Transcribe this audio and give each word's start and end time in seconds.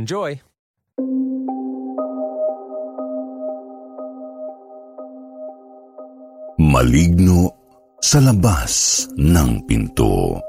Enjoy! 0.00 0.32
Maligno 6.56 7.52
sa 8.00 8.24
labas 8.24 9.04
ng 9.20 9.68
pinto. 9.68 10.40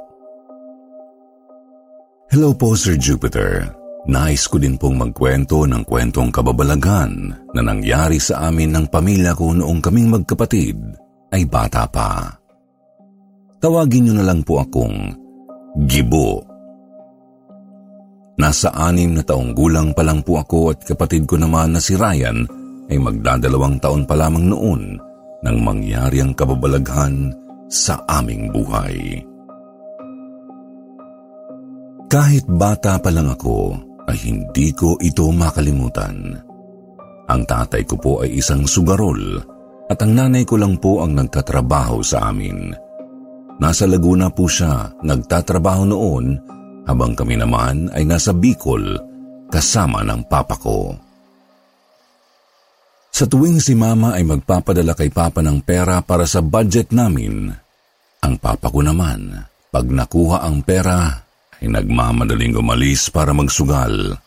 Hello 2.32 2.56
po, 2.56 2.72
Sir 2.80 2.96
Jupiter. 2.96 3.68
Nais 4.08 4.48
ko 4.48 4.56
din 4.64 4.80
pong 4.80 4.96
magkwento 4.96 5.68
ng 5.68 5.84
kwentong 5.84 6.32
kababalagan 6.32 7.12
na 7.52 7.62
nangyari 7.64 8.24
sa 8.24 8.48
amin 8.48 8.72
ng 8.72 8.86
pamilya 8.88 9.36
ko 9.36 9.52
noong 9.52 9.84
kaming 9.84 10.08
magkapatid 10.08 10.80
ay 11.36 11.44
bata 11.52 11.84
pa. 11.92 12.32
Tawagin 13.59 14.08
niyo 14.08 14.14
na 14.16 14.24
lang 14.24 14.40
po 14.44 14.64
akong 14.64 15.20
Gibo. 15.84 16.53
Nasa 18.34 18.74
anim 18.74 19.14
na 19.14 19.22
taong 19.22 19.54
gulang 19.54 19.94
pa 19.94 20.02
lang 20.02 20.26
po 20.26 20.42
ako 20.42 20.74
at 20.74 20.82
kapatid 20.82 21.30
ko 21.30 21.38
naman 21.38 21.78
na 21.78 21.82
si 21.82 21.94
Ryan 21.94 22.46
ay 22.90 22.98
magdadalawang 22.98 23.78
taon 23.78 24.04
pa 24.10 24.18
lamang 24.18 24.50
noon 24.50 24.82
nang 25.46 25.58
mangyari 25.62 26.24
ang 26.24 26.34
kababalaghan 26.34 27.30
sa 27.70 28.02
aming 28.10 28.50
buhay. 28.50 29.22
Kahit 32.10 32.46
bata 32.46 33.02
pa 33.02 33.10
lang 33.10 33.26
ako, 33.34 33.74
ay 34.06 34.18
hindi 34.30 34.70
ko 34.76 35.00
ito 35.02 35.30
makalimutan. 35.34 36.38
Ang 37.26 37.42
tatay 37.48 37.82
ko 37.88 37.96
po 37.98 38.14
ay 38.22 38.38
isang 38.38 38.68
sugarol 38.68 39.40
at 39.90 39.98
ang 40.04 40.12
nanay 40.14 40.44
ko 40.44 40.60
lang 40.60 40.78
po 40.78 41.02
ang 41.02 41.16
nagtatrabaho 41.18 42.04
sa 42.04 42.30
amin. 42.30 42.70
Nasa 43.58 43.88
Laguna 43.88 44.28
po 44.30 44.46
siya 44.46 44.92
nagtatrabaho 45.02 45.84
noon 45.88 46.26
habang 46.84 47.16
kami 47.16 47.40
naman 47.40 47.92
ay 47.96 48.04
nasa 48.04 48.36
Bicol 48.36 49.00
kasama 49.48 50.02
ng 50.02 50.26
papa 50.28 50.58
ko. 50.58 50.98
Sa 53.14 53.30
tuwing 53.30 53.62
si 53.62 53.78
mama 53.78 54.18
ay 54.18 54.26
magpapadala 54.26 54.98
kay 54.98 55.14
papa 55.14 55.46
ng 55.46 55.62
pera 55.62 56.02
para 56.02 56.26
sa 56.26 56.42
budget 56.42 56.90
namin, 56.90 57.54
ang 58.26 58.36
papa 58.42 58.74
ko 58.74 58.82
naman, 58.82 59.38
pag 59.70 59.86
nakuha 59.86 60.42
ang 60.42 60.66
pera, 60.66 61.22
ay 61.62 61.70
nagmamadaling 61.70 62.58
umalis 62.58 63.14
para 63.14 63.30
magsugal. 63.30 64.18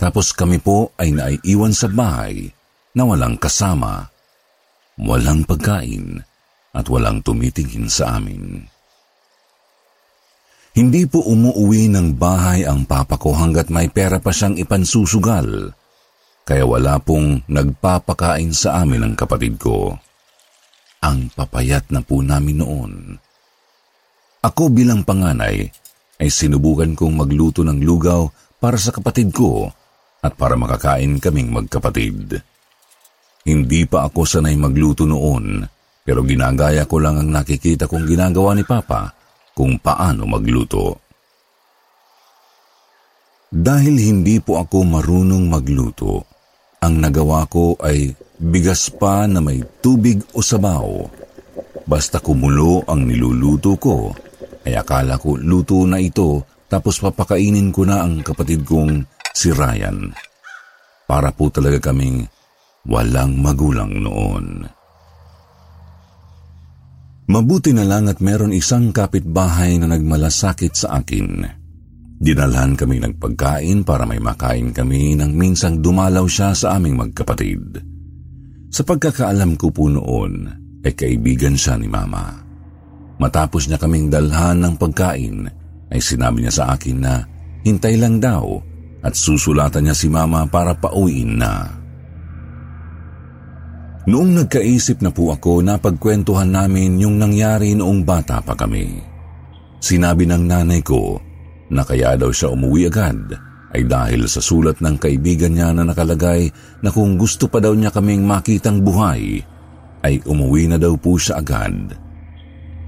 Tapos 0.00 0.32
kami 0.32 0.58
po 0.64 0.96
ay 0.96 1.12
naiiwan 1.12 1.76
sa 1.76 1.92
bahay 1.92 2.48
na 2.96 3.04
walang 3.04 3.36
kasama, 3.36 4.08
walang 4.96 5.44
pagkain 5.44 6.24
at 6.72 6.88
walang 6.88 7.20
tumitingin 7.20 7.86
sa 7.92 8.16
amin. 8.16 8.71
Hindi 10.72 11.04
po 11.04 11.20
umuwi 11.20 11.92
ng 11.92 12.16
bahay 12.16 12.64
ang 12.64 12.88
papa 12.88 13.20
ko 13.20 13.36
hanggat 13.36 13.68
may 13.68 13.92
pera 13.92 14.16
pa 14.16 14.32
siyang 14.32 14.56
ipansusugal, 14.56 15.68
kaya 16.48 16.64
wala 16.64 16.96
pong 16.96 17.44
nagpapakain 17.44 18.56
sa 18.56 18.80
amin 18.80 19.04
ng 19.04 19.14
kapatid 19.14 19.60
ko. 19.60 19.92
Ang 21.04 21.28
papayat 21.28 21.92
na 21.92 22.00
po 22.00 22.24
namin 22.24 22.64
noon. 22.64 22.92
Ako 24.40 24.72
bilang 24.72 25.04
panganay 25.04 25.68
ay 26.16 26.28
sinubukan 26.32 26.96
kong 26.96 27.20
magluto 27.20 27.60
ng 27.60 27.76
lugaw 27.84 28.32
para 28.56 28.80
sa 28.80 28.96
kapatid 28.96 29.28
ko 29.28 29.68
at 30.24 30.32
para 30.40 30.56
makakain 30.56 31.20
kaming 31.20 31.52
magkapatid. 31.52 32.40
Hindi 33.44 33.84
pa 33.84 34.08
ako 34.08 34.24
sanay 34.24 34.56
magluto 34.56 35.04
noon, 35.04 35.68
pero 36.00 36.24
ginagaya 36.24 36.88
ko 36.88 36.96
lang 36.96 37.20
ang 37.20 37.28
nakikita 37.28 37.84
kong 37.84 38.08
ginagawa 38.08 38.56
ni 38.56 38.64
Papa 38.64 39.21
kung 39.52 39.80
paano 39.80 40.24
magluto. 40.28 41.00
Dahil 43.52 44.00
hindi 44.00 44.40
po 44.40 44.56
ako 44.56 44.78
marunong 44.88 45.44
magluto, 45.52 46.24
ang 46.80 46.98
nagawa 46.98 47.44
ko 47.46 47.76
ay 47.84 48.10
bigas 48.40 48.90
pa 48.90 49.28
na 49.28 49.44
may 49.44 49.60
tubig 49.84 50.18
o 50.32 50.40
sabaw. 50.40 51.04
Basta 51.84 52.18
kumulo 52.18 52.82
ang 52.88 53.04
niluluto 53.04 53.76
ko 53.76 54.10
ay 54.64 54.74
akala 54.74 55.20
ko 55.20 55.36
luto 55.36 55.84
na 55.84 56.00
ito 56.00 56.42
tapos 56.66 56.96
papakainin 57.04 57.68
ko 57.68 57.84
na 57.84 58.00
ang 58.00 58.24
kapatid 58.24 58.64
kong 58.64 59.04
si 59.36 59.52
Ryan. 59.52 60.10
Para 61.04 61.28
po 61.36 61.52
talaga 61.52 61.92
kaming 61.92 62.24
walang 62.88 63.36
magulang 63.36 63.92
noon. 64.00 64.64
Mabuti 67.32 67.72
na 67.72 67.88
lang 67.88 68.12
at 68.12 68.20
meron 68.20 68.52
isang 68.52 68.92
kapitbahay 68.92 69.80
na 69.80 69.88
nagmalasakit 69.88 70.76
sa 70.76 71.00
akin. 71.00 71.40
Dinalhan 72.20 72.76
kami 72.76 73.00
ng 73.00 73.16
pagkain 73.16 73.88
para 73.88 74.04
may 74.04 74.20
makain 74.20 74.68
kami 74.68 75.16
nang 75.16 75.32
minsang 75.32 75.80
dumalaw 75.80 76.28
siya 76.28 76.52
sa 76.52 76.76
aming 76.76 77.00
magkapatid. 77.00 77.80
Sa 78.68 78.84
pagkakaalam 78.84 79.56
ko 79.56 79.72
po 79.72 79.88
noon, 79.88 80.44
ay 80.84 80.92
kaibigan 80.92 81.56
siya 81.56 81.80
ni 81.80 81.88
Mama. 81.88 82.36
Matapos 83.16 83.64
niya 83.64 83.80
kaming 83.80 84.12
dalhan 84.12 84.60
ng 84.60 84.74
pagkain, 84.76 85.48
ay 85.88 86.00
sinabi 86.04 86.44
niya 86.44 86.52
sa 86.52 86.64
akin 86.76 86.98
na 87.00 87.24
hintay 87.64 87.96
lang 87.96 88.20
daw 88.20 88.60
at 89.00 89.16
susulatan 89.16 89.88
niya 89.88 89.96
si 89.96 90.12
mama 90.12 90.44
para 90.48 90.76
pauwiin 90.76 91.40
na. 91.40 91.81
Noong 94.02 94.34
nagkaisip 94.34 94.98
na 94.98 95.14
po 95.14 95.30
ako, 95.30 95.62
napagkwentuhan 95.62 96.50
namin 96.50 96.98
yung 96.98 97.22
nangyari 97.22 97.70
noong 97.78 98.02
bata 98.02 98.42
pa 98.42 98.58
kami. 98.58 98.98
Sinabi 99.78 100.26
ng 100.26 100.42
nanay 100.42 100.82
ko 100.82 101.22
na 101.70 101.86
kaya 101.86 102.18
daw 102.18 102.34
siya 102.34 102.50
umuwi 102.50 102.90
agad 102.90 103.30
ay 103.72 103.86
dahil 103.86 104.26
sa 104.26 104.42
sulat 104.42 104.82
ng 104.82 104.98
kaibigan 104.98 105.54
niya 105.54 105.70
na 105.70 105.86
nakalagay 105.86 106.50
na 106.82 106.90
kung 106.90 107.14
gusto 107.14 107.46
pa 107.46 107.62
daw 107.62 107.72
niya 107.78 107.94
kaming 107.94 108.26
makitang 108.26 108.82
buhay, 108.82 109.38
ay 110.02 110.18
umuwi 110.26 110.66
na 110.66 110.82
daw 110.82 110.98
po 110.98 111.14
siya 111.14 111.38
agad. 111.38 111.94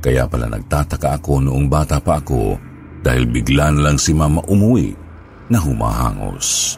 Kaya 0.02 0.26
pala 0.26 0.50
nagtataka 0.50 1.22
ako 1.22 1.40
noong 1.46 1.70
bata 1.70 2.02
pa 2.02 2.19
ako 2.19 2.58
dahil 3.06 3.25
bigla 3.31 3.70
lang 3.70 3.96
si 3.96 4.10
mama 4.10 4.43
umuwi 4.50 4.93
na 5.46 5.62
humahangos. 5.62 6.76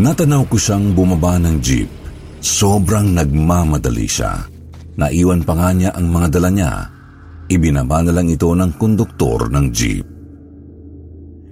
Natanaw 0.00 0.48
ko 0.48 0.56
siyang 0.56 0.96
bumaba 0.96 1.36
ng 1.36 1.60
jeep. 1.60 1.92
Sobrang 2.40 3.12
nagmamadali 3.12 4.08
siya. 4.08 4.32
Naiwan 4.96 5.44
pa 5.44 5.52
nga 5.52 5.76
niya 5.76 5.92
ang 5.92 6.08
mga 6.08 6.40
dala 6.40 6.48
niya. 6.48 6.72
Ibinaba 7.52 8.00
na 8.08 8.12
lang 8.16 8.32
ito 8.32 8.48
ng 8.48 8.80
konduktor 8.80 9.52
ng 9.52 9.66
jeep. 9.68 10.08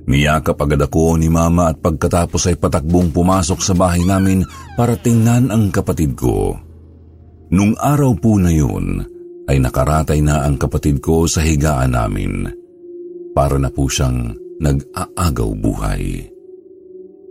Niyakap 0.09 0.57
agad 0.65 0.81
ako 0.81 1.21
ni 1.21 1.29
mama 1.29 1.69
at 1.69 1.85
pagkatapos 1.85 2.49
ay 2.49 2.57
patakbong 2.57 3.13
pumasok 3.13 3.61
sa 3.61 3.77
bahay 3.77 4.01
namin 4.09 4.41
para 4.81 4.97
tingnan 4.97 5.53
ang 5.53 5.69
kapatid 5.69 6.17
ko. 6.17 6.57
Nung 7.53 7.77
araw 7.77 8.17
po 8.17 8.41
na 8.41 8.49
yun, 8.49 9.05
ay 9.45 9.61
nakaratay 9.61 10.25
na 10.25 10.49
ang 10.49 10.57
kapatid 10.57 11.05
ko 11.05 11.29
sa 11.29 11.45
higaan 11.45 11.93
namin. 11.93 12.49
Para 13.37 13.61
na 13.61 13.69
po 13.69 13.93
siyang 13.93 14.33
nag-aagaw 14.65 15.51
buhay. 15.53 16.38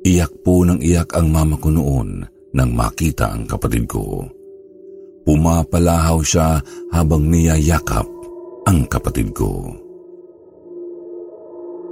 Iyak 0.08 0.40
po 0.40 0.64
ng 0.64 0.80
iyak 0.80 1.12
ang 1.20 1.28
mama 1.36 1.60
ko 1.60 1.68
noon 1.68 2.24
nang 2.56 2.72
makita 2.72 3.28
ang 3.28 3.44
kapatid 3.44 3.92
ko. 3.92 4.24
Pumapalahaw 5.28 6.24
siya 6.24 6.64
habang 6.96 7.28
niyayakap 7.28 8.08
ang 8.64 8.88
kapatid 8.88 9.36
ko. 9.36 9.68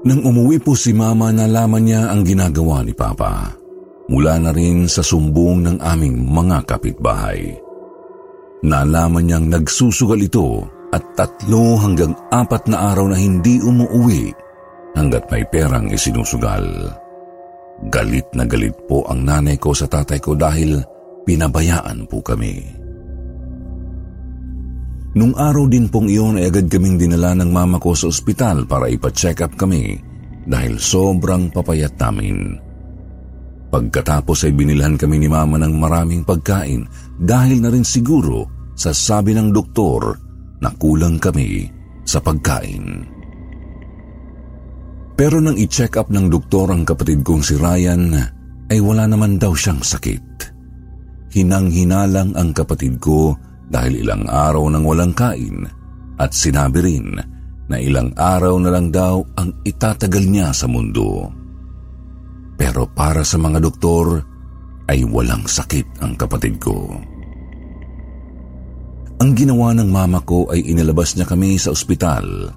Nang 0.07 0.23
umuwi 0.23 0.63
po 0.63 0.79
si 0.79 0.95
Mama, 0.95 1.35
nalaman 1.35 1.83
niya 1.83 2.07
ang 2.07 2.23
ginagawa 2.23 2.87
ni 2.87 2.95
Papa. 2.95 3.51
Mula 4.07 4.39
na 4.39 4.55
rin 4.55 4.87
sa 4.87 5.03
sumbong 5.03 5.65
ng 5.65 5.77
aming 5.83 6.15
mga 6.15 6.63
kapitbahay. 6.63 7.51
Nalaman 8.63 9.27
niyang 9.27 9.51
nagsusugal 9.51 10.23
ito 10.23 10.63
at 10.95 11.03
tatlo 11.19 11.75
hanggang 11.83 12.15
apat 12.31 12.69
na 12.71 12.95
araw 12.95 13.11
na 13.11 13.17
hindi 13.19 13.59
umuwi 13.59 14.31
hanggat 14.95 15.27
may 15.27 15.43
perang 15.51 15.91
isinusugal. 15.91 16.63
Galit 17.91 18.27
na 18.31 18.47
galit 18.47 18.75
po 18.87 19.03
ang 19.11 19.27
nanay 19.27 19.59
ko 19.59 19.75
sa 19.75 19.85
tatay 19.85 20.19
ko 20.23 20.31
dahil 20.31 20.79
pinabayaan 21.27 22.07
po 22.07 22.23
kami. 22.23 22.63
Nung 25.15 25.31
araw 25.35 25.67
din 25.71 25.87
pong 25.87 26.11
iyon 26.11 26.35
ay 26.39 26.51
agad 26.51 26.67
kaming 26.67 26.99
dinala 26.99 27.31
ng 27.39 27.47
mama 27.47 27.79
ko 27.79 27.95
sa 27.95 28.11
ospital 28.11 28.67
para 28.67 28.91
ipa-check 28.91 29.39
up 29.43 29.55
kami 29.55 29.95
dahil 30.43 30.75
sobrang 30.75 31.51
papayat 31.51 31.95
namin. 31.99 32.59
Pagkatapos 33.71 34.47
ay 34.47 34.53
binilhan 34.55 34.99
kami 34.99 35.19
ni 35.19 35.27
mama 35.31 35.59
ng 35.59 35.71
maraming 35.75 36.23
pagkain 36.23 36.83
dahil 37.15 37.63
na 37.63 37.71
rin 37.71 37.87
siguro 37.87 38.71
sa 38.75 38.91
sabi 38.91 39.31
ng 39.35 39.55
doktor 39.55 40.19
na 40.59 40.71
kulang 40.75 41.15
kami 41.19 41.67
sa 42.03 42.19
pagkain. 42.19 43.14
Pero 45.15 45.39
nang 45.39 45.55
i-check 45.55 45.95
up 45.95 46.11
ng 46.11 46.27
doktor 46.27 46.67
ang 46.75 46.83
kapatid 46.83 47.23
kong 47.23 47.39
si 47.39 47.55
Ryan, 47.55 48.11
ay 48.67 48.79
wala 48.83 49.07
naman 49.07 49.39
daw 49.39 49.55
siyang 49.55 49.79
sakit. 49.79 50.51
Hinang-hinalang 51.31 52.35
ang 52.35 52.51
kapatid 52.51 52.99
ko 52.99 53.31
dahil 53.71 54.03
ilang 54.03 54.27
araw 54.27 54.67
nang 54.67 54.83
walang 54.83 55.15
kain 55.15 55.63
at 56.19 56.31
sinabi 56.31 56.79
rin 56.83 57.15
na 57.65 57.75
ilang 57.81 58.13
araw 58.13 58.59
na 58.61 58.69
lang 58.69 58.93
daw 58.93 59.23
ang 59.39 59.51
itatagal 59.65 60.23
niya 60.27 60.51
sa 60.51 60.67
mundo. 60.67 61.31
Pero 62.55 62.87
para 62.87 63.23
sa 63.25 63.35
mga 63.35 63.59
doktor 63.59 64.21
ay 64.87 65.03
walang 65.03 65.43
sakit 65.43 66.03
ang 66.03 66.13
kapatid 66.15 66.55
ko. 66.61 66.93
Ang 69.15 69.31
ginawa 69.33 69.71
ng 69.73 69.89
mama 69.89 70.19
ko 70.21 70.45
ay 70.51 70.61
inilabas 70.61 71.15
niya 71.15 71.25
kami 71.25 71.55
sa 71.55 71.71
ospital. 71.71 72.51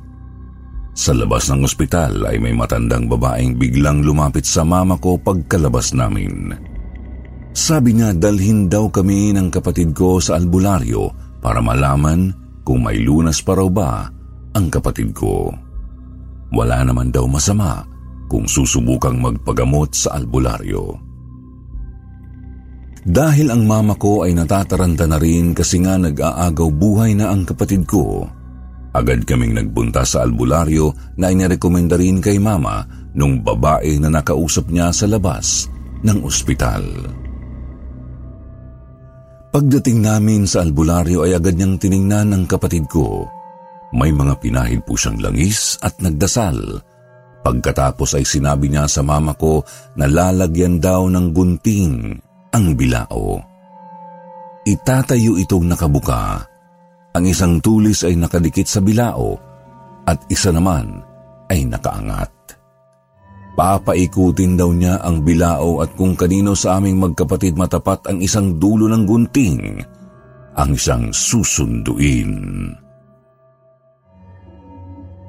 Sa 0.98 1.14
labas 1.14 1.46
ng 1.46 1.62
ospital 1.62 2.26
ay 2.26 2.42
may 2.42 2.50
matandang 2.50 3.06
babaeng 3.06 3.54
biglang 3.54 4.02
lumapit 4.02 4.42
sa 4.42 4.66
mama 4.66 4.98
ko 4.98 5.14
pagkalabas 5.14 5.94
namin. 5.94 6.50
Sabi 7.54 7.94
niya 7.94 8.18
dalhin 8.18 8.66
daw 8.66 8.90
kami 8.90 9.30
ng 9.30 9.46
kapatid 9.46 9.94
ko 9.94 10.18
sa 10.18 10.34
albularyo 10.34 11.14
para 11.38 11.62
malaman 11.62 12.34
kung 12.66 12.82
may 12.82 12.98
lunas 12.98 13.38
pa 13.46 13.54
raw 13.54 13.70
ba 13.70 14.10
ang 14.58 14.66
kapatid 14.74 15.14
ko. 15.14 15.54
Wala 16.50 16.82
naman 16.82 17.14
daw 17.14 17.30
masama 17.30 17.86
kung 18.26 18.50
susubukang 18.50 19.22
magpagamot 19.22 19.94
sa 19.94 20.18
albularyo. 20.18 20.98
Dahil 23.06 23.54
ang 23.54 23.62
mama 23.70 23.94
ko 23.94 24.26
ay 24.26 24.34
natataranta 24.34 25.06
na 25.06 25.22
rin 25.22 25.54
kasi 25.54 25.78
nga 25.78 25.94
nag-aagaw 25.94 26.68
buhay 26.74 27.14
na 27.14 27.30
ang 27.30 27.46
kapatid 27.46 27.86
ko, 27.86 28.26
agad 28.94 29.24
kaming 29.28 29.56
nagpunta 29.56 30.02
sa 30.02 30.24
albularyo 30.24 30.92
na 31.20 31.28
inirekomenda 31.28 31.96
rin 31.98 32.20
kay 32.24 32.40
mama 32.40 32.84
nung 33.12 33.40
babae 33.42 34.00
na 34.00 34.08
nakausap 34.08 34.70
niya 34.72 34.92
sa 34.94 35.04
labas 35.10 35.68
ng 36.04 36.18
ospital. 36.24 36.84
Pagdating 39.48 40.04
namin 40.04 40.44
sa 40.44 40.60
albularyo 40.60 41.24
ay 41.24 41.32
agad 41.32 41.56
niyang 41.56 41.80
tiningnan 41.80 42.30
ng 42.36 42.44
kapatid 42.44 42.84
ko. 42.86 43.24
May 43.96 44.12
mga 44.12 44.36
pinahid 44.44 44.84
po 44.84 44.94
siyang 44.94 45.18
langis 45.18 45.80
at 45.80 45.96
nagdasal. 46.04 46.84
Pagkatapos 47.40 48.20
ay 48.20 48.28
sinabi 48.28 48.68
niya 48.68 48.84
sa 48.84 49.00
mama 49.00 49.32
ko 49.32 49.64
na 49.96 50.04
lalagyan 50.04 50.76
daw 50.76 51.08
ng 51.08 51.32
gunting 51.32 52.12
ang 52.52 52.76
bilao. 52.76 53.40
Itatayo 54.68 55.40
itong 55.40 55.64
nakabuka. 55.64 56.44
Ang 57.18 57.26
isang 57.26 57.58
tulis 57.58 58.06
ay 58.06 58.14
nakadikit 58.14 58.70
sa 58.70 58.78
bilao 58.78 59.34
at 60.06 60.22
isa 60.30 60.54
naman 60.54 61.02
ay 61.50 61.66
nakaangat. 61.66 62.30
Papaikutin 63.58 64.54
daw 64.54 64.70
niya 64.70 65.02
ang 65.02 65.26
bilao 65.26 65.82
at 65.82 65.98
kung 65.98 66.14
kanino 66.14 66.54
sa 66.54 66.78
aming 66.78 67.02
magkapatid 67.02 67.58
matapat 67.58 68.06
ang 68.06 68.22
isang 68.22 68.54
dulo 68.62 68.86
ng 68.86 69.02
gunting, 69.02 69.82
ang 70.54 70.70
isang 70.70 71.10
susunduin. 71.10 72.38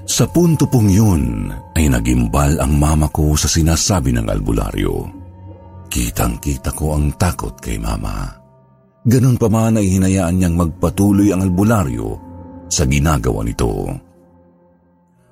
Sa 0.05 0.29
punto 0.29 0.69
pong 0.69 0.93
yun 0.93 1.49
ay 1.73 1.89
nagimbal 1.89 2.61
ang 2.61 2.77
mama 2.77 3.09
ko 3.09 3.33
sa 3.33 3.49
sinasabi 3.49 4.13
ng 4.13 4.29
albularyo. 4.29 5.09
Kitang-kita 5.89 6.69
ko 6.77 6.93
ang 6.93 7.17
takot 7.17 7.57
kay 7.57 7.81
mama. 7.81 8.38
Ganon 9.07 9.39
pa 9.39 9.47
man 9.47 9.79
ay 9.79 9.87
hinayaan 9.95 10.35
niyang 10.35 10.55
magpatuloy 10.59 11.31
ang 11.31 11.47
albularyo 11.47 12.19
sa 12.67 12.83
ginagawa 12.83 13.47
nito. 13.47 13.87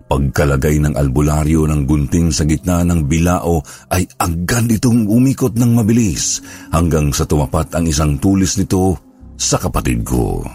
Pagkalagay 0.07 0.79
ng 0.79 0.95
albularyo 0.95 1.67
ng 1.67 1.83
gunting 1.83 2.31
sa 2.31 2.47
gitna 2.47 2.79
ng 2.87 3.11
bilao 3.11 3.59
ay 3.91 4.07
agad 4.23 4.71
itong 4.71 5.03
umikot 5.03 5.59
ng 5.59 5.75
mabilis 5.75 6.39
hanggang 6.71 7.11
sa 7.11 7.27
tumapat 7.27 7.75
ang 7.75 7.83
isang 7.83 8.15
tulis 8.15 8.55
nito 8.55 8.95
sa 9.35 9.59
kapatid 9.59 10.07
ko. 10.07 10.47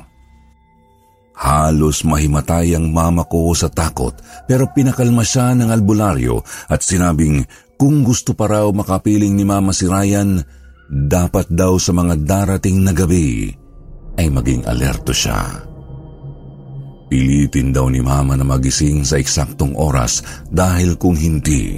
Halos 1.37 2.01
mahimatay 2.09 2.81
ang 2.81 2.89
mama 2.97 3.29
ko 3.29 3.53
sa 3.53 3.69
takot 3.69 4.17
pero 4.49 4.73
pinakalma 4.73 5.21
siya 5.21 5.53
ng 5.53 5.69
albularyo 5.69 6.41
at 6.73 6.81
sinabing 6.81 7.45
kung 7.77 8.01
gusto 8.01 8.33
pa 8.33 8.49
raw 8.49 8.65
makapiling 8.73 9.37
ni 9.37 9.45
mama 9.45 9.77
si 9.77 9.85
Ryan, 9.85 10.41
dapat 10.89 11.47
daw 11.53 11.79
sa 11.79 11.93
mga 11.95 12.15
darating 12.25 12.83
na 12.83 12.91
gabi 12.97 13.53
ay 14.19 14.27
maging 14.29 14.67
alerto 14.67 15.13
siya. 15.15 15.69
Pilitin 17.13 17.77
daw 17.77 17.93
ni 17.93 18.01
Mama 18.01 18.41
na 18.41 18.45
magising 18.45 19.05
sa 19.05 19.21
eksaktong 19.21 19.77
oras 19.77 20.25
dahil 20.49 20.97
kung 20.97 21.13
hindi, 21.13 21.77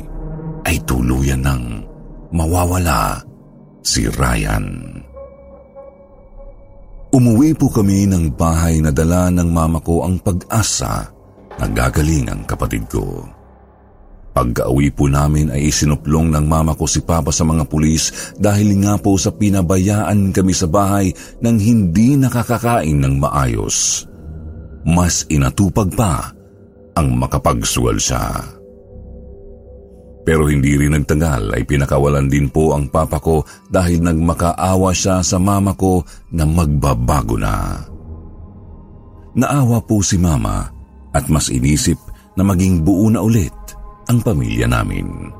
ay 0.64 0.80
tuluyan 0.86 1.42
ng 1.44 1.62
mawawala 2.32 3.20
si 3.84 4.08
Ryan. 4.08 4.66
Umuwi 7.14 7.54
po 7.54 7.70
kami 7.70 8.10
ng 8.10 8.34
bahay 8.34 8.82
na 8.82 8.90
dala 8.90 9.30
ng 9.30 9.46
mama 9.46 9.78
ko 9.78 10.02
ang 10.02 10.18
pag-asa 10.18 11.06
na 11.62 11.66
gagaling 11.70 12.26
ang 12.26 12.42
kapatid 12.42 12.90
ko. 12.90 13.22
Pagka-uwi 14.34 14.90
po 14.90 15.06
namin 15.06 15.54
ay 15.54 15.70
isinuplong 15.70 16.34
ng 16.34 16.44
mama 16.44 16.74
ko 16.74 16.90
si 16.90 16.98
Papa 17.06 17.30
sa 17.30 17.46
mga 17.46 17.70
pulis 17.70 18.34
dahil 18.34 18.82
nga 18.82 18.98
po 18.98 19.14
sa 19.14 19.30
pinabayaan 19.30 20.34
kami 20.34 20.50
sa 20.50 20.66
bahay 20.66 21.14
nang 21.38 21.54
hindi 21.54 22.18
nakakakain 22.18 22.98
ng 22.98 23.14
maayos 23.22 24.10
mas 24.84 25.24
inatupag 25.32 25.96
pa 25.96 26.28
ang 26.94 27.16
makapagsugal 27.16 27.96
siya. 27.96 28.44
Pero 30.24 30.48
hindi 30.48 30.76
rin 30.80 30.96
nagtagal 30.96 31.52
ay 31.52 31.68
pinakawalan 31.68 32.32
din 32.32 32.48
po 32.48 32.72
ang 32.72 32.88
papa 32.88 33.20
ko 33.20 33.44
dahil 33.68 34.00
nagmakaawa 34.00 34.92
siya 34.92 35.20
sa 35.20 35.36
mama 35.36 35.76
ko 35.76 36.00
na 36.32 36.48
magbabago 36.48 37.36
na. 37.36 37.76
Naawa 39.34 39.84
po 39.84 40.00
si 40.00 40.16
mama 40.16 40.64
at 41.12 41.28
mas 41.28 41.52
inisip 41.52 41.98
na 42.38 42.46
maging 42.46 42.80
buo 42.80 43.10
na 43.12 43.20
ulit 43.20 43.52
ang 44.14 44.22
pamilya 44.22 44.70
namin. 44.70 45.34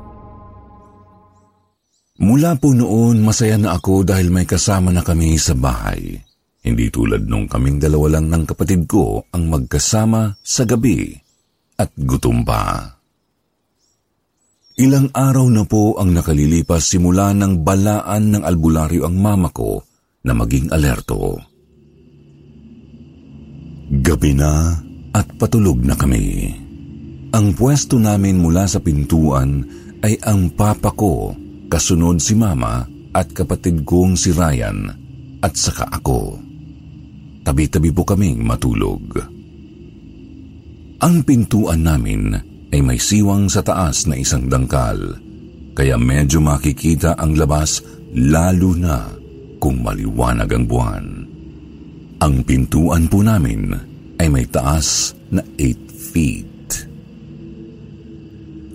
Mula 2.19 2.59
po 2.59 2.75
noon, 2.75 3.23
masaya 3.23 3.55
na 3.55 3.79
ako 3.79 4.03
dahil 4.03 4.35
may 4.35 4.47
kasama 4.47 4.91
na 4.91 5.07
kami 5.07 5.39
sa 5.39 5.55
bahay. 5.55 6.19
Hindi 6.65 6.91
tulad 6.91 7.27
nung 7.27 7.47
kaming 7.47 7.79
dalawa 7.79 8.19
lang 8.19 8.31
ng 8.31 8.45
kapatid 8.51 8.91
ko 8.91 9.23
ang 9.31 9.47
magkasama 9.47 10.35
sa 10.43 10.67
gabi 10.67 11.15
at 11.79 11.91
gutom 11.95 12.43
pa. 12.43 12.95
Ilang 14.75 15.15
araw 15.15 15.47
na 15.55 15.63
po 15.69 16.01
ang 16.03 16.11
nakalilipas 16.11 16.83
simula 16.83 17.31
ng 17.31 17.63
balaan 17.63 18.35
ng 18.35 18.43
albularyo 18.43 19.07
ang 19.07 19.15
mama 19.15 19.55
ko 19.55 19.79
na 20.27 20.35
maging 20.35 20.73
alerto. 20.75 21.39
Gabi 24.03 24.33
na 24.35 24.75
at 25.15 25.31
patulog 25.39 25.79
na 25.85 25.95
kami. 25.95 26.64
Ang 27.35 27.51
pwesto 27.59 27.99
namin 27.99 28.39
mula 28.39 28.63
sa 28.71 28.79
pintuan 28.79 29.67
ay 30.07 30.15
ang 30.23 30.55
papa 30.55 30.95
ko, 30.95 31.35
kasunod 31.67 32.23
si 32.23 32.39
mama 32.39 32.87
at 33.11 33.35
kapatid 33.35 33.83
kong 33.83 34.15
si 34.15 34.31
Ryan 34.31 34.87
at 35.43 35.59
saka 35.59 35.91
ako. 35.91 36.39
Tabi-tabi 37.43 37.91
po 37.91 38.07
kaming 38.07 38.39
matulog. 38.39 39.19
Ang 41.03 41.27
pintuan 41.27 41.83
namin 41.83 42.39
ay 42.71 42.81
may 42.87 43.03
siwang 43.03 43.51
sa 43.51 43.67
taas 43.67 44.07
na 44.07 44.15
isang 44.15 44.47
dangkal, 44.47 45.19
kaya 45.75 45.99
medyo 45.99 46.39
makikita 46.39 47.19
ang 47.19 47.35
labas 47.35 47.83
lalo 48.15 48.79
na 48.79 49.11
kung 49.59 49.83
maliwanag 49.83 50.55
ang 50.55 50.65
buwan. 50.71 51.07
Ang 52.23 52.35
pintuan 52.47 53.11
po 53.11 53.27
namin 53.27 53.75
ay 54.23 54.31
may 54.31 54.47
taas 54.47 55.19
na 55.35 55.43
8 55.59 56.15
feet. 56.15 56.54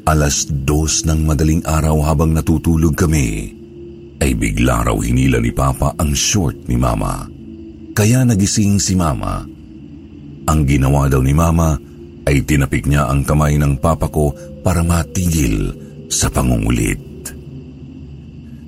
Alas 0.07 0.47
dos 0.47 1.03
ng 1.03 1.25
madaling 1.27 1.63
araw 1.67 1.99
habang 2.05 2.31
natutulog 2.31 2.95
kami, 2.95 3.55
ay 4.19 4.35
bigla 4.35 4.87
raw 4.87 4.97
hinila 4.99 5.39
ni 5.39 5.51
Papa 5.51 5.95
ang 5.95 6.11
short 6.11 6.67
ni 6.67 6.75
Mama. 6.75 7.27
Kaya 7.95 8.23
nagising 8.27 8.79
si 8.79 8.95
Mama. 8.95 9.43
Ang 10.47 10.59
ginawa 10.67 11.07
daw 11.07 11.23
ni 11.23 11.31
Mama 11.35 11.75
ay 12.27 12.43
tinapik 12.43 12.85
niya 12.85 13.07
ang 13.07 13.23
kamay 13.23 13.55
ng 13.57 13.79
Papa 13.79 14.11
ko 14.11 14.31
para 14.61 14.83
matigil 14.83 15.71
sa 16.11 16.27
pangungulit. 16.29 16.99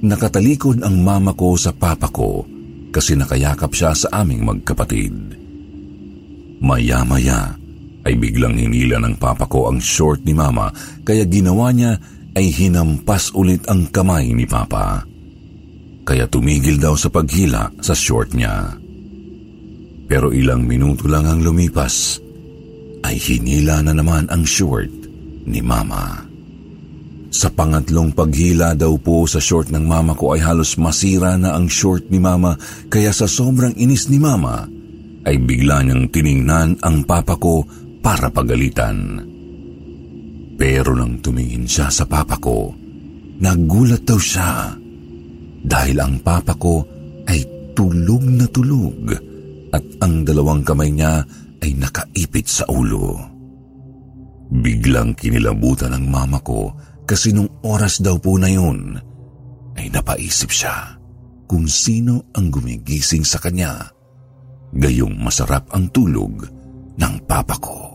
Nakatalikod 0.01 0.81
ang 0.81 0.97
mama 1.05 1.37
ko 1.37 1.53
sa 1.53 1.69
papa 1.69 2.09
ko 2.09 2.41
kasi 2.89 3.13
nakayakap 3.13 3.69
siya 3.69 3.93
sa 3.93 4.25
aming 4.25 4.41
magkapatid. 4.41 5.13
Maya-maya 6.57 7.60
ay 8.01 8.17
biglang 8.17 8.57
hinila 8.57 8.97
ng 8.97 9.15
papa 9.21 9.45
ko 9.45 9.69
ang 9.69 9.77
short 9.77 10.25
ni 10.25 10.33
mama 10.33 10.73
kaya 11.05 11.25
ginawa 11.25 11.69
niya 11.69 11.97
ay 12.35 12.47
hinampas 12.47 13.35
ulit 13.35 13.67
ang 13.67 13.91
kamay 13.91 14.31
ni 14.31 14.47
papa. 14.47 15.03
Kaya 16.01 16.25
tumigil 16.25 16.81
daw 16.81 16.95
sa 16.97 17.11
paghila 17.11 17.69
sa 17.83 17.93
short 17.93 18.33
niya. 18.33 18.73
Pero 20.07 20.33
ilang 20.33 20.65
minuto 20.67 21.07
lang 21.07 21.27
ang 21.27 21.39
lumipas 21.43 22.19
ay 23.05 23.15
hinila 23.15 23.79
na 23.83 23.93
naman 23.95 24.27
ang 24.27 24.43
short 24.43 24.91
ni 25.47 25.59
mama. 25.63 26.27
Sa 27.31 27.47
pangatlong 27.47 28.11
paghila 28.11 28.75
daw 28.75 28.91
po 28.99 29.23
sa 29.23 29.39
short 29.39 29.71
ng 29.71 29.87
mama 29.87 30.19
ko 30.19 30.35
ay 30.35 30.43
halos 30.43 30.75
masira 30.75 31.39
na 31.39 31.55
ang 31.55 31.71
short 31.71 32.11
ni 32.11 32.19
mama 32.19 32.59
kaya 32.91 33.15
sa 33.15 33.23
sobrang 33.23 33.71
inis 33.79 34.11
ni 34.11 34.19
mama 34.19 34.67
ay 35.23 35.39
bigla 35.39 35.79
niyang 35.85 36.11
tiningnan 36.11 36.81
ang 36.83 37.07
papa 37.07 37.39
ko 37.39 37.63
para 38.01 38.27
pagalitan. 38.33 39.21
Pero 40.57 40.93
nang 40.93 41.21
tumingin 41.21 41.65
siya 41.65 41.89
sa 41.89 42.05
papa 42.05 42.37
ko, 42.37 42.73
nagulat 43.41 44.05
daw 44.05 44.19
siya 44.19 44.75
dahil 45.61 45.97
ang 46.01 46.21
papa 46.21 46.57
ko 46.57 46.85
ay 47.29 47.45
tulog 47.77 48.21
na 48.25 48.45
tulog 48.49 48.97
at 49.71 49.85
ang 50.01 50.25
dalawang 50.25 50.65
kamay 50.65 50.89
niya 50.91 51.23
ay 51.61 51.77
nakaipit 51.77 52.45
sa 52.49 52.65
ulo. 52.69 53.17
Biglang 54.51 55.15
kinilabutan 55.15 55.95
ng 55.95 56.05
mama 56.11 56.41
ko 56.43 56.75
kasi 57.07 57.31
nung 57.31 57.47
oras 57.63 58.03
daw 58.03 58.19
po 58.19 58.35
na 58.35 58.51
yun, 58.51 58.99
ay 59.79 59.87
napaisip 59.87 60.51
siya 60.51 60.99
kung 61.47 61.67
sino 61.67 62.31
ang 62.35 62.51
gumigising 62.51 63.23
sa 63.23 63.39
kanya. 63.39 63.87
Gayong 64.71 65.15
masarap 65.19 65.67
ang 65.75 65.91
tulog 65.91 66.47
ng 66.95 67.13
papa 67.27 67.55
ko. 67.59 67.90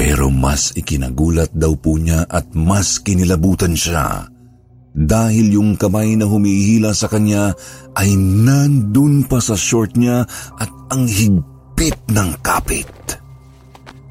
Pero 0.00 0.32
mas 0.32 0.72
ikinagulat 0.72 1.52
daw 1.52 1.76
po 1.76 2.00
niya 2.00 2.24
at 2.24 2.56
mas 2.56 3.04
kinilabutan 3.04 3.76
siya 3.76 4.24
dahil 4.96 5.60
yung 5.60 5.76
kamay 5.76 6.16
na 6.16 6.24
humihila 6.24 6.96
sa 6.96 7.04
kanya 7.04 7.52
ay 7.92 8.16
nandun 8.16 9.28
pa 9.28 9.44
sa 9.44 9.52
short 9.60 10.00
niya 10.00 10.24
at 10.56 10.72
ang 10.88 11.04
higpit 11.04 12.00
ng 12.16 12.30
kapit. 12.40 12.88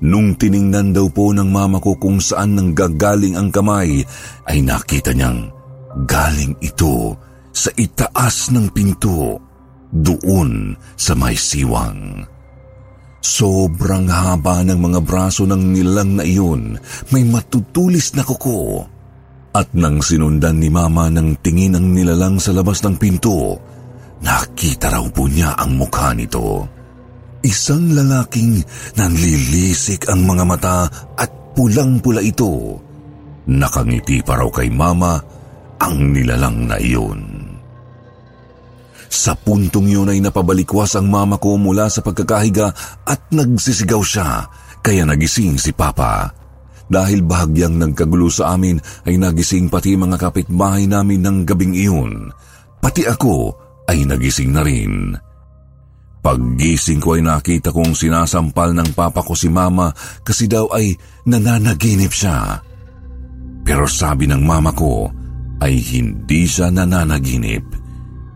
Nung 0.05 0.38
tiningnan 0.38 0.93
daw 0.93 1.10
po 1.10 1.34
ng 1.34 1.50
mama 1.50 1.81
ko 1.81 1.98
kung 1.98 2.22
saan 2.22 2.53
nang 2.53 2.72
gagaling 2.77 3.34
ang 3.34 3.50
kamay, 3.50 4.05
ay 4.46 4.58
nakita 4.62 5.12
niyang 5.12 5.50
galing 6.05 6.53
ito 6.62 7.17
sa 7.50 7.74
itaas 7.75 8.53
ng 8.53 8.72
pinto, 8.72 9.41
doon 9.89 10.77
sa 10.96 11.17
may 11.17 11.34
siwang. 11.34 12.24
Sobrang 13.19 14.07
haba 14.07 14.63
ng 14.63 14.79
mga 14.79 14.99
braso 15.03 15.43
ng 15.43 15.75
nilang 15.75 16.19
na 16.19 16.23
iyon, 16.23 16.79
may 17.11 17.27
matutulis 17.27 18.15
na 18.15 18.23
kuko. 18.23 18.88
At 19.51 19.75
nang 19.75 19.99
sinundan 19.99 20.63
ni 20.63 20.71
mama 20.71 21.11
ng 21.11 21.43
tingin 21.43 21.75
ang 21.75 21.91
nilalang 21.91 22.39
sa 22.39 22.55
labas 22.55 22.79
ng 22.85 22.95
pinto, 22.95 23.59
nakita 24.23 24.88
raw 24.93 25.03
po 25.11 25.27
niya 25.27 25.51
ang 25.59 25.75
mukha 25.75 26.15
nito. 26.15 26.63
Isang 27.43 27.91
lalaking 27.91 28.63
nanlilisik 28.95 30.07
ang 30.07 30.23
mga 30.23 30.43
mata 30.47 30.79
at 31.19 31.31
pulang-pula 31.55 32.23
ito. 32.23 32.79
Nakangiti 33.49 34.23
pa 34.23 34.39
raw 34.39 34.47
kay 34.47 34.71
mama 34.71 35.19
ang 35.79 36.13
nilalang 36.15 36.67
na 36.67 36.77
iyon. 36.79 37.49
Sa 39.10 39.34
puntong 39.34 39.89
yun 39.89 40.13
ay 40.13 40.22
napabalikwas 40.22 40.94
ang 40.94 41.10
mama 41.10 41.42
ko 41.42 41.58
mula 41.58 41.89
sa 41.89 42.06
pagkakahiga 42.06 42.70
at 43.10 43.34
nagsisigaw 43.34 44.06
siya 44.06 44.46
kaya 44.86 45.04
nagising 45.04 45.58
si 45.58 45.74
Papa. 45.74 46.30
Dahil 46.89 47.25
bahagyang 47.25 47.78
nagkagulo 47.78 48.30
sa 48.30 48.58
amin 48.58 48.78
ay 49.06 49.18
nagising 49.18 49.70
pati 49.70 49.94
mga 49.98 50.18
kapitbahay 50.18 50.89
namin 50.89 51.22
ng 51.22 51.38
gabing 51.46 51.74
iyon. 51.78 52.34
Pati 52.82 53.06
ako 53.06 53.54
ay 53.89 54.06
nagising 54.06 54.54
na 54.54 54.62
rin. 54.66 55.13
Paggising 56.20 57.00
ko 57.00 57.16
ay 57.18 57.24
nakita 57.24 57.72
kong 57.72 57.94
sinasampal 57.94 58.74
ng 58.78 58.92
papa 58.98 59.25
ko 59.25 59.34
si 59.34 59.48
mama 59.48 59.94
kasi 60.22 60.46
daw 60.46 60.70
ay 60.74 60.94
nananaginip 61.30 62.12
siya. 62.13 62.62
Pero 63.66 63.86
sabi 63.86 64.25
ng 64.25 64.42
mama 64.42 64.74
ko 64.74 65.10
ay 65.62 65.78
hindi 65.78 66.50
siya 66.50 66.74
nananaginip. 66.74 67.78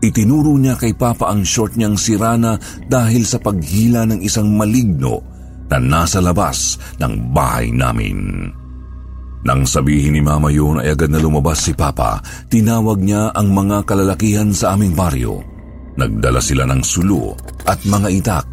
Itinuro 0.04 0.52
niya 0.60 0.76
kay 0.76 0.92
papa 0.92 1.32
ang 1.32 1.40
short 1.48 1.80
niyang 1.80 1.96
sirana 1.96 2.60
dahil 2.84 3.24
sa 3.24 3.40
paghila 3.40 4.04
ng 4.04 4.20
isang 4.20 4.52
maligno 4.52 5.24
na 5.72 5.80
nasa 5.80 6.20
labas 6.20 6.76
ng 7.00 7.32
bahay 7.32 7.72
namin. 7.72 8.52
Nang 9.48 9.64
sabihin 9.64 10.16
ni 10.16 10.20
mama 10.20 10.52
yun 10.52 10.84
ay 10.84 10.92
agad 10.92 11.08
na 11.08 11.20
lumabas 11.20 11.64
si 11.64 11.72
papa, 11.72 12.20
tinawag 12.52 13.00
niya 13.00 13.32
ang 13.32 13.48
mga 13.52 13.88
kalalakihan 13.88 14.52
sa 14.52 14.76
aming 14.76 14.92
baryo 14.92 15.54
Nagdala 15.94 16.42
sila 16.42 16.66
ng 16.66 16.82
sulo 16.82 17.38
at 17.70 17.78
mga 17.86 18.08
itak 18.10 18.48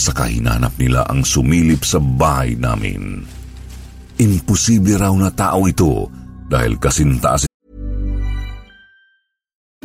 sa 0.00 0.16
kahinanap 0.16 0.72
nila 0.80 1.04
ang 1.12 1.20
sumilip 1.20 1.84
sa 1.84 2.00
bahay 2.00 2.56
namin. 2.56 3.20
Imposible 4.16 4.96
raw 4.96 5.12
na 5.12 5.28
tao 5.28 5.68
ito 5.68 6.08
dahil 6.48 6.80
kasintaas 6.80 7.49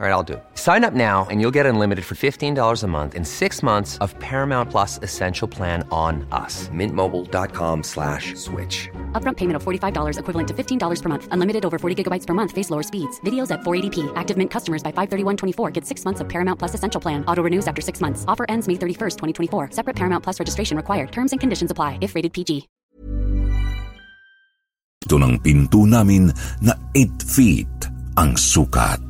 All 0.00 0.06
right, 0.06 0.14
I'll 0.14 0.22
do 0.22 0.34
it. 0.34 0.44
Sign 0.54 0.82
up 0.82 0.94
now 0.94 1.26
and 1.30 1.42
you'll 1.42 1.50
get 1.50 1.66
unlimited 1.66 2.06
for 2.06 2.14
$15 2.14 2.82
a 2.82 2.86
month 2.86 3.14
in 3.14 3.22
six 3.22 3.62
months 3.62 3.98
of 3.98 4.18
Paramount 4.18 4.70
Plus 4.70 4.98
Essential 5.02 5.46
Plan 5.46 5.86
on 5.92 6.26
us. 6.32 6.70
Mintmobile.com 6.72 7.82
slash 7.82 8.34
switch. 8.36 8.88
Upfront 9.12 9.36
payment 9.36 9.56
of 9.56 9.62
$45 9.62 10.18
equivalent 10.18 10.48
to 10.48 10.54
$15 10.54 11.02
per 11.02 11.08
month. 11.10 11.28
Unlimited 11.32 11.66
over 11.66 11.78
40 11.78 12.02
gigabytes 12.02 12.26
per 12.26 12.32
month. 12.32 12.50
Face 12.52 12.70
lower 12.70 12.82
speeds. 12.82 13.20
Videos 13.26 13.50
at 13.50 13.60
480p. 13.60 14.10
Active 14.16 14.38
Mint 14.38 14.50
customers 14.50 14.82
by 14.82 14.90
531.24 14.90 15.70
get 15.70 15.84
six 15.84 16.06
months 16.06 16.22
of 16.22 16.28
Paramount 16.30 16.58
Plus 16.58 16.72
Essential 16.72 16.98
Plan. 16.98 17.22
Auto 17.28 17.42
renews 17.42 17.68
after 17.68 17.82
six 17.82 18.00
months. 18.00 18.24
Offer 18.26 18.46
ends 18.48 18.68
May 18.68 18.76
31st, 18.76 19.18
2024. 19.18 19.72
Separate 19.72 19.96
Paramount 19.96 20.24
Plus 20.24 20.40
registration 20.40 20.78
required. 20.78 21.12
Terms 21.12 21.32
and 21.32 21.40
conditions 21.40 21.70
apply 21.70 21.98
if 22.00 22.14
rated 22.14 22.32
PG. 22.32 22.68
Ito 25.04 25.16
ng 25.20 25.44
pinto 25.44 25.84
namin 25.84 26.32
na 26.64 26.72
8 26.96 27.20
feet 27.20 27.68
ang 28.16 28.32
sukat. 28.38 29.09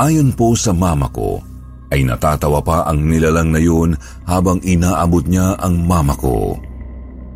Ayon 0.00 0.32
po 0.32 0.56
sa 0.56 0.72
mama 0.72 1.12
ko, 1.12 1.44
ay 1.92 2.08
natatawa 2.08 2.64
pa 2.64 2.88
ang 2.88 3.04
nilalang 3.04 3.52
na 3.52 3.60
yun 3.60 3.92
habang 4.24 4.56
inaabot 4.64 5.20
niya 5.28 5.60
ang 5.60 5.84
mama 5.84 6.16
ko. 6.16 6.56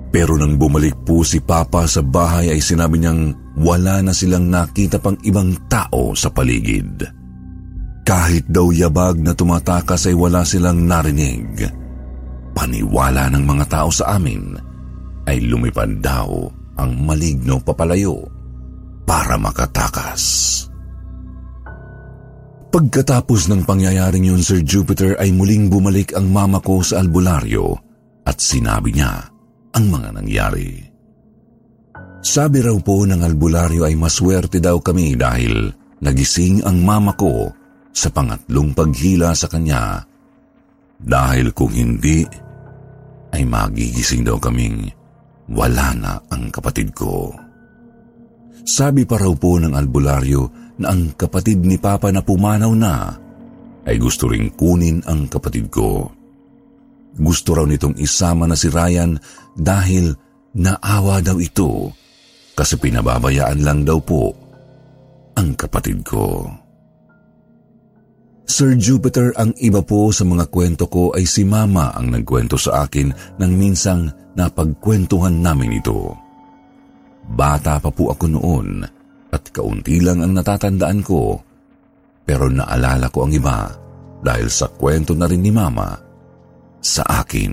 Pero 0.08 0.38
nang 0.40 0.56
bumalik 0.56 0.96
po 1.04 1.20
si 1.26 1.44
Papa 1.44 1.84
sa 1.84 2.00
bahay 2.00 2.48
ay 2.48 2.62
sinabi 2.62 3.02
niyang 3.02 3.52
wala 3.60 4.00
na 4.00 4.16
silang 4.16 4.48
nakita 4.48 4.96
pang 4.96 5.18
ibang 5.26 5.52
tao 5.68 6.16
sa 6.16 6.30
paligid. 6.32 7.04
Kahit 8.06 8.48
daw 8.48 8.72
yabag 8.72 9.20
na 9.20 9.36
tumatakas 9.36 10.08
ay 10.08 10.14
wala 10.16 10.46
silang 10.46 10.86
narinig. 10.86 11.66
Paniwala 12.54 13.28
ng 13.34 13.44
mga 13.44 13.64
tao 13.66 13.90
sa 13.90 14.16
amin 14.16 14.54
ay 15.26 15.42
lumipad 15.42 15.98
daw 15.98 16.30
ang 16.78 16.90
maligno 17.02 17.58
papalayo 17.60 18.22
para 19.02 19.34
makatakas. 19.34 20.22
Pagkatapos 22.74 23.46
ng 23.54 23.62
pangyayaring 23.62 24.34
yun, 24.34 24.42
Sir 24.42 24.58
Jupiter, 24.66 25.14
ay 25.22 25.30
muling 25.30 25.70
bumalik 25.70 26.10
ang 26.18 26.26
mama 26.26 26.58
ko 26.58 26.82
sa 26.82 26.98
albularyo 26.98 27.70
at 28.26 28.42
sinabi 28.42 28.90
niya 28.90 29.30
ang 29.78 29.94
mga 29.94 30.10
nangyari. 30.10 30.82
Sabi 32.18 32.58
raw 32.66 32.74
po 32.82 33.06
ng 33.06 33.22
albularyo 33.22 33.86
ay 33.86 33.94
maswerte 33.94 34.58
daw 34.58 34.82
kami 34.82 35.14
dahil 35.14 35.70
nagising 36.02 36.66
ang 36.66 36.82
mama 36.82 37.14
ko 37.14 37.46
sa 37.94 38.10
pangatlong 38.10 38.74
paghila 38.74 39.30
sa 39.38 39.46
kanya. 39.46 40.02
Dahil 40.98 41.54
kung 41.54 41.70
hindi, 41.70 42.26
ay 43.30 43.46
magigising 43.46 44.26
daw 44.26 44.34
kaming 44.42 44.90
wala 45.46 45.94
na 45.94 46.18
ang 46.26 46.50
kapatid 46.50 46.90
ko. 46.90 47.30
Sabi 48.66 49.06
pa 49.06 49.22
raw 49.22 49.30
po 49.38 49.62
ng 49.62 49.78
albularyo 49.78 50.63
na 50.80 50.90
ang 50.90 51.14
kapatid 51.14 51.62
ni 51.62 51.78
Papa 51.78 52.10
na 52.10 52.22
pumanaw 52.24 52.72
na 52.74 53.14
ay 53.84 54.00
gusto 54.00 54.26
ring 54.26 54.50
kunin 54.56 55.04
ang 55.04 55.28
kapatid 55.28 55.68
ko. 55.68 56.08
Gusto 57.14 57.54
raw 57.54 57.62
nitong 57.62 57.94
isama 58.00 58.48
na 58.48 58.58
si 58.58 58.72
Ryan 58.72 59.14
dahil 59.54 60.10
naawa 60.56 61.22
daw 61.22 61.38
ito 61.38 61.92
kasi 62.58 62.74
pinababayaan 62.80 63.60
lang 63.62 63.86
daw 63.86 64.02
po 64.02 64.34
ang 65.38 65.54
kapatid 65.54 66.02
ko. 66.02 66.46
Sir 68.44 68.76
Jupiter, 68.76 69.32
ang 69.40 69.56
iba 69.56 69.80
po 69.80 70.12
sa 70.12 70.22
mga 70.22 70.52
kwento 70.52 70.84
ko 70.86 71.10
ay 71.16 71.24
si 71.24 71.42
Mama 71.42 71.96
ang 71.96 72.12
nagkwento 72.12 72.60
sa 72.60 72.86
akin 72.86 73.40
nang 73.40 73.52
minsang 73.56 74.10
napagkwentuhan 74.36 75.40
namin 75.40 75.80
ito. 75.80 76.12
Bata 77.24 77.80
pa 77.80 77.88
po 77.88 78.12
ako 78.12 78.24
noon 78.28 78.84
at 79.34 79.50
kaunti 79.50 79.98
lang 79.98 80.22
ang 80.22 80.38
natatandaan 80.38 81.02
ko 81.02 81.42
pero 82.24 82.48
naalala 82.48 83.10
ko 83.12 83.26
ang 83.28 83.32
iba 83.34 83.68
dahil 84.24 84.48
sa 84.48 84.72
kwento 84.72 85.12
na 85.12 85.28
rin 85.28 85.44
ni 85.44 85.52
Mama 85.52 85.92
sa 86.80 87.04
akin. 87.20 87.52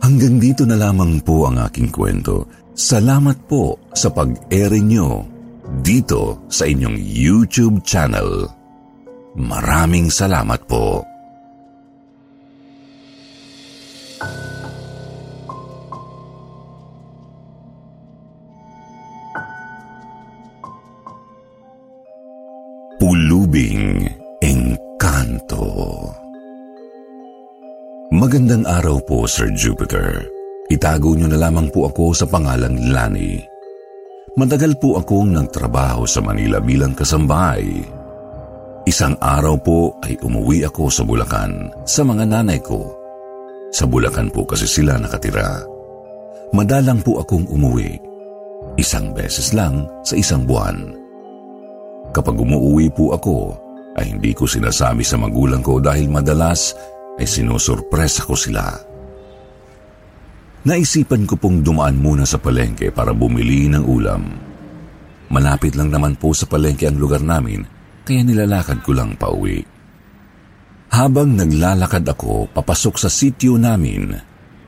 Hanggang 0.00 0.40
dito 0.42 0.64
na 0.66 0.74
lamang 0.80 1.22
po 1.22 1.46
ang 1.46 1.60
aking 1.60 1.92
kwento. 1.92 2.48
Salamat 2.72 3.36
po 3.44 3.76
sa 3.92 4.08
pag-airing 4.08 4.86
nyo 4.88 5.22
dito 5.84 6.48
sa 6.48 6.66
inyong 6.66 6.96
YouTube 6.96 7.84
channel. 7.84 8.48
Maraming 9.36 10.10
salamat 10.10 10.64
po. 10.66 11.04
Pulubing 23.50 24.06
Engkanto 24.46 25.66
Magandang 28.14 28.62
araw 28.62 29.02
po, 29.02 29.26
Sir 29.26 29.50
Jupiter. 29.58 30.22
Itago 30.70 31.18
niyo 31.18 31.26
na 31.26 31.34
lamang 31.34 31.66
po 31.74 31.90
ako 31.90 32.14
sa 32.14 32.30
pangalang 32.30 32.78
Lani. 32.94 33.42
Matagal 34.38 34.78
po 34.78 35.02
akong 35.02 35.34
nagtrabaho 35.34 36.06
sa 36.06 36.22
Manila 36.22 36.62
bilang 36.62 36.94
kasambahay. 36.94 37.66
Isang 38.86 39.18
araw 39.18 39.58
po 39.58 39.98
ay 40.06 40.14
umuwi 40.22 40.62
ako 40.70 40.86
sa 40.86 41.02
Bulacan 41.02 41.74
sa 41.82 42.06
mga 42.06 42.30
nanay 42.30 42.62
ko. 42.62 42.86
Sa 43.74 43.82
Bulacan 43.82 44.30
po 44.30 44.46
kasi 44.46 44.70
sila 44.70 44.94
nakatira. 44.94 45.58
Madalang 46.54 47.02
po 47.02 47.18
akong 47.18 47.50
umuwi. 47.50 47.98
Isang 48.78 49.10
beses 49.10 49.50
lang 49.50 49.90
sa 50.06 50.14
isang 50.14 50.46
buwan. 50.46 51.09
Kapag 52.10 52.34
umuwi 52.34 52.90
po 52.90 53.14
ako, 53.14 53.54
ay 53.94 54.14
hindi 54.14 54.34
ko 54.34 54.46
sinasabi 54.46 55.02
sa 55.02 55.18
magulang 55.18 55.62
ko 55.62 55.78
dahil 55.78 56.10
madalas 56.10 56.74
ay 57.18 57.26
sinusurpresa 57.26 58.26
ko 58.26 58.34
sila. 58.34 58.66
Naisipan 60.60 61.24
ko 61.24 61.40
pong 61.40 61.64
dumaan 61.64 61.96
muna 61.96 62.28
sa 62.28 62.36
palengke 62.36 62.92
para 62.92 63.16
bumili 63.16 63.70
ng 63.70 63.84
ulam. 63.86 64.22
Malapit 65.30 65.78
lang 65.78 65.88
naman 65.88 66.18
po 66.18 66.34
sa 66.34 66.44
palengke 66.44 66.90
ang 66.90 66.98
lugar 66.98 67.22
namin, 67.22 67.62
kaya 68.04 68.20
nilalakad 68.26 68.82
ko 68.82 68.92
lang 68.92 69.14
pauwi. 69.14 69.62
Habang 70.90 71.38
naglalakad 71.38 72.02
ako 72.02 72.50
papasok 72.50 72.94
sa 72.98 73.06
sityo 73.06 73.54
namin, 73.54 74.10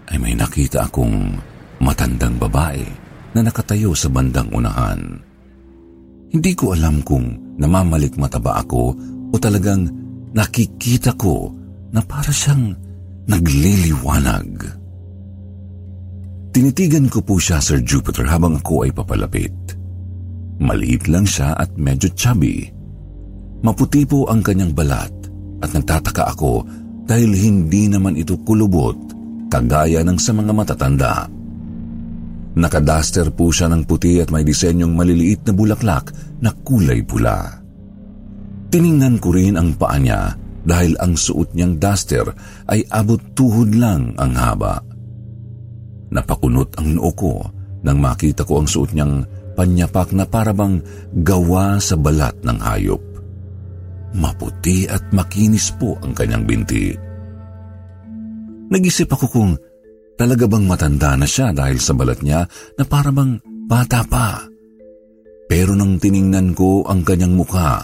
ay 0.06 0.16
may 0.22 0.38
nakita 0.38 0.86
akong 0.86 1.34
matandang 1.82 2.38
babae 2.38 2.86
na 3.34 3.42
nakatayo 3.42 3.90
sa 3.92 4.06
bandang 4.06 4.46
unahan. 4.54 5.31
Hindi 6.32 6.56
ko 6.56 6.72
alam 6.72 7.04
kung 7.04 7.56
namamalik 7.60 8.16
mata 8.16 8.40
ba 8.40 8.56
ako 8.64 8.96
o 9.32 9.34
talagang 9.36 9.84
nakikita 10.32 11.12
ko 11.20 11.52
na 11.92 12.00
para 12.00 12.32
siyang 12.32 12.72
nagliliwanag. 13.28 14.48
Tinitigan 16.52 17.08
ko 17.12 17.20
po 17.20 17.36
siya, 17.36 17.60
Sir 17.60 17.84
Jupiter, 17.84 18.24
habang 18.28 18.60
ako 18.60 18.88
ay 18.88 18.92
papalapit. 18.92 19.52
Maliit 20.60 21.08
lang 21.08 21.28
siya 21.28 21.52
at 21.56 21.72
medyo 21.76 22.08
chubby. 22.16 22.68
Maputi 23.60 24.04
po 24.08 24.28
ang 24.28 24.40
kanyang 24.40 24.72
balat 24.72 25.12
at 25.60 25.70
nagtataka 25.72 26.32
ako 26.32 26.64
dahil 27.08 27.32
hindi 27.32 27.88
naman 27.88 28.16
ito 28.16 28.40
kulubot 28.40 28.96
kagaya 29.52 30.00
ng 30.00 30.16
sa 30.16 30.32
mga 30.32 30.52
matatanda. 30.52 31.28
Nakadaster 32.52 33.32
po 33.32 33.48
siya 33.48 33.72
ng 33.72 33.88
puti 33.88 34.20
at 34.20 34.28
may 34.28 34.44
disenyong 34.44 34.92
maliliit 34.92 35.48
na 35.48 35.52
bulaklak 35.56 36.12
na 36.44 36.52
kulay 36.52 37.00
pula. 37.00 37.48
Tiningnan 38.68 39.16
ko 39.20 39.32
rin 39.32 39.56
ang 39.56 39.72
paa 39.76 39.96
niya 39.96 40.36
dahil 40.64 40.96
ang 41.00 41.16
suot 41.16 41.56
niyang 41.56 41.80
duster 41.80 42.28
ay 42.68 42.84
abot 42.92 43.20
tuhod 43.32 43.72
lang 43.72 44.12
ang 44.20 44.32
haba. 44.36 44.84
Napakunot 46.12 46.76
ang 46.76 46.92
noo 46.92 47.12
ko 47.16 47.40
nang 47.82 47.98
makita 47.98 48.44
ko 48.44 48.60
ang 48.60 48.68
suot 48.68 48.92
niyang 48.92 49.24
panyapak 49.56 50.12
na 50.12 50.28
parabang 50.28 50.80
gawa 51.24 51.80
sa 51.80 51.96
balat 51.96 52.36
ng 52.44 52.58
hayop. 52.60 53.02
Maputi 54.12 54.84
at 54.84 55.08
makinis 55.16 55.72
po 55.80 55.96
ang 56.04 56.12
kanyang 56.12 56.44
binti. 56.44 56.92
Nag-isip 58.72 59.08
ako 59.08 59.26
kung 59.28 59.52
Talaga 60.22 60.46
bang 60.46 60.70
matanda 60.70 61.18
na 61.18 61.26
siya 61.26 61.50
dahil 61.50 61.82
sa 61.82 61.98
balat 61.98 62.22
niya 62.22 62.46
na 62.78 62.86
parang 62.86 63.42
bata 63.66 64.06
pa? 64.06 64.38
Pero 65.50 65.74
nang 65.74 65.98
tiningnan 65.98 66.54
ko 66.54 66.86
ang 66.86 67.02
kanyang 67.02 67.34
mukha, 67.34 67.82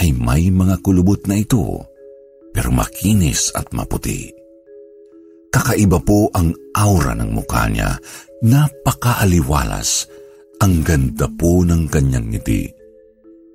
ay 0.00 0.16
may 0.16 0.48
mga 0.48 0.80
kulubot 0.80 1.20
na 1.28 1.36
ito, 1.36 1.84
pero 2.56 2.72
makinis 2.72 3.52
at 3.52 3.68
maputi. 3.76 4.32
Kakaiba 5.52 6.00
po 6.00 6.32
ang 6.32 6.56
aura 6.72 7.12
ng 7.20 7.36
mukha 7.36 7.68
niya, 7.68 8.00
napakaaliwalas, 8.40 10.08
ang 10.64 10.80
ganda 10.80 11.28
po 11.36 11.68
ng 11.68 11.84
kanyang 11.92 12.32
ngiti. 12.32 12.64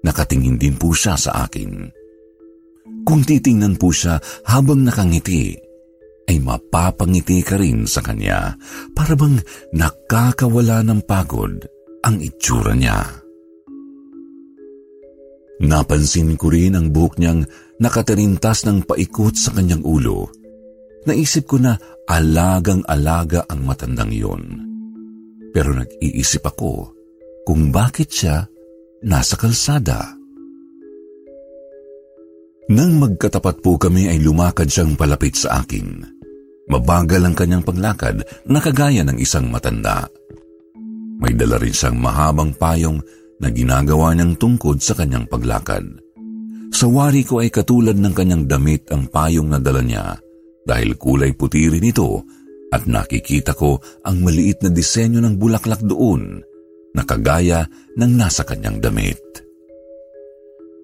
Nakatingin 0.06 0.62
din 0.62 0.78
po 0.78 0.94
siya 0.94 1.18
sa 1.18 1.50
akin. 1.50 1.90
Kung 3.10 3.26
titingnan 3.26 3.74
po 3.82 3.90
siya 3.90 4.22
habang 4.46 4.86
nakangiti, 4.86 5.66
ay 6.28 6.38
mapapangiti 6.44 7.40
ka 7.40 7.56
rin 7.56 7.88
sa 7.88 8.04
kanya 8.04 8.60
para 8.92 9.16
bang 9.16 9.40
nakakawala 9.72 10.84
ng 10.84 11.02
pagod 11.08 11.56
ang 12.04 12.20
itsura 12.20 12.76
niya. 12.76 13.00
Napansin 15.58 16.38
ko 16.38 16.54
rin 16.54 16.78
ang 16.78 16.94
buhok 16.94 17.18
niyang 17.18 17.42
nakatarintas 17.82 18.68
ng 18.68 18.86
paikot 18.86 19.34
sa 19.34 19.56
kanyang 19.58 19.82
ulo. 19.82 20.30
Naisip 21.10 21.50
ko 21.50 21.58
na 21.58 21.74
alagang-alaga 22.06 23.48
ang 23.50 23.66
matandang 23.66 24.12
iyon. 24.14 24.44
Pero 25.56 25.74
nag-iisip 25.74 26.46
ako 26.46 26.94
kung 27.48 27.72
bakit 27.74 28.12
siya 28.12 28.46
nasa 29.02 29.40
kalsada. 29.40 30.17
Nang 32.68 33.00
magkatapat 33.00 33.64
po 33.64 33.80
kami 33.80 34.12
ay 34.12 34.20
lumakad 34.20 34.68
siyang 34.68 35.00
palapit 35.00 35.40
sa 35.40 35.64
akin. 35.64 36.04
Mabagal 36.68 37.24
ang 37.24 37.32
kanyang 37.32 37.64
paglakad 37.64 38.28
na 38.44 38.60
kagaya 38.60 39.08
ng 39.08 39.16
isang 39.24 39.48
matanda. 39.48 40.04
May 41.24 41.32
dala 41.32 41.64
rin 41.64 41.72
siyang 41.72 41.96
mahabang 41.96 42.52
payong 42.60 43.00
na 43.40 43.48
ginagawa 43.56 44.12
niyang 44.12 44.36
tungkod 44.36 44.84
sa 44.84 45.00
kanyang 45.00 45.24
paglakad. 45.32 45.88
Sa 46.76 46.92
wari 46.92 47.24
ko 47.24 47.40
ay 47.40 47.48
katulad 47.48 47.96
ng 47.96 48.12
kanyang 48.12 48.44
damit 48.44 48.92
ang 48.92 49.08
payong 49.08 49.48
na 49.48 49.64
dala 49.64 49.80
niya 49.80 50.20
dahil 50.68 51.00
kulay 51.00 51.32
puti 51.32 51.72
rin 51.72 51.88
ito 51.88 52.28
at 52.76 52.84
nakikita 52.84 53.56
ko 53.56 53.80
ang 54.04 54.20
maliit 54.20 54.60
na 54.68 54.76
disenyo 54.76 55.24
ng 55.24 55.40
bulaklak 55.40 55.80
doon 55.88 56.44
na 56.92 57.08
kagaya 57.08 57.64
ng 57.96 58.12
nasa 58.12 58.44
kanyang 58.44 58.84
damit. 58.84 59.47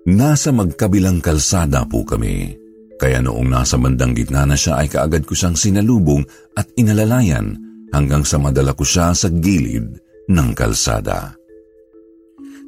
Nasa 0.04 0.52
magkabilang 0.52 1.24
kalsada 1.24 1.88
po 1.88 2.04
kami, 2.04 2.52
kaya 3.00 3.24
noong 3.24 3.48
nasa 3.48 3.80
bandang 3.80 4.12
gitna 4.12 4.44
na 4.44 4.60
siya 4.60 4.84
ay 4.84 4.92
kaagad 4.92 5.24
ko 5.24 5.32
siyang 5.32 5.56
sinalubong 5.56 6.28
at 6.60 6.68
inalalayan 6.76 7.56
hanggang 7.96 8.28
sa 8.28 8.36
madala 8.36 8.76
ko 8.76 8.84
siya 8.84 9.16
sa 9.16 9.32
gilid 9.32 9.96
ng 10.28 10.50
kalsada. 10.52 11.32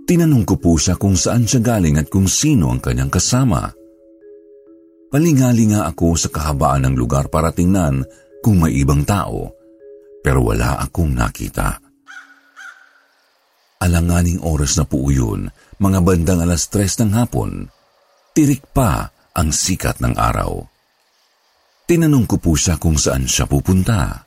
Tinanong 0.08 0.48
ko 0.48 0.56
po 0.56 0.80
siya 0.80 0.95
kung 0.95 1.19
saan 1.19 1.43
siya 1.43 1.60
galing 1.60 2.00
at 2.00 2.08
kung 2.08 2.30
sino 2.30 2.71
ang 2.71 2.80
kanyang 2.80 3.12
kasama. 3.12 3.67
Palingali 5.12 5.76
nga 5.76 5.91
ako 5.91 6.15
sa 6.15 6.32
kahabaan 6.32 6.88
ng 6.88 6.95
lugar 6.95 7.28
para 7.28 7.52
tingnan 7.52 8.00
kung 8.39 8.63
may 8.63 8.80
ibang 8.80 9.04
tao, 9.04 9.52
pero 10.24 10.39
wala 10.39 10.80
akong 10.88 11.12
nakita. 11.12 11.85
Alanganing 13.82 14.40
oras 14.42 14.80
na 14.80 14.88
po 14.88 15.12
yun, 15.12 15.52
mga 15.78 16.00
bandang 16.00 16.40
alas 16.40 16.72
tres 16.72 16.96
ng 17.02 17.12
hapon. 17.12 17.68
Tirik 18.32 18.72
pa 18.72 19.12
ang 19.36 19.52
sikat 19.52 20.00
ng 20.00 20.16
araw. 20.16 20.64
Tinanong 21.86 22.26
ko 22.26 22.42
po 22.42 22.58
siya 22.58 22.80
kung 22.82 22.98
saan 22.98 23.28
siya 23.28 23.46
pupunta. 23.46 24.26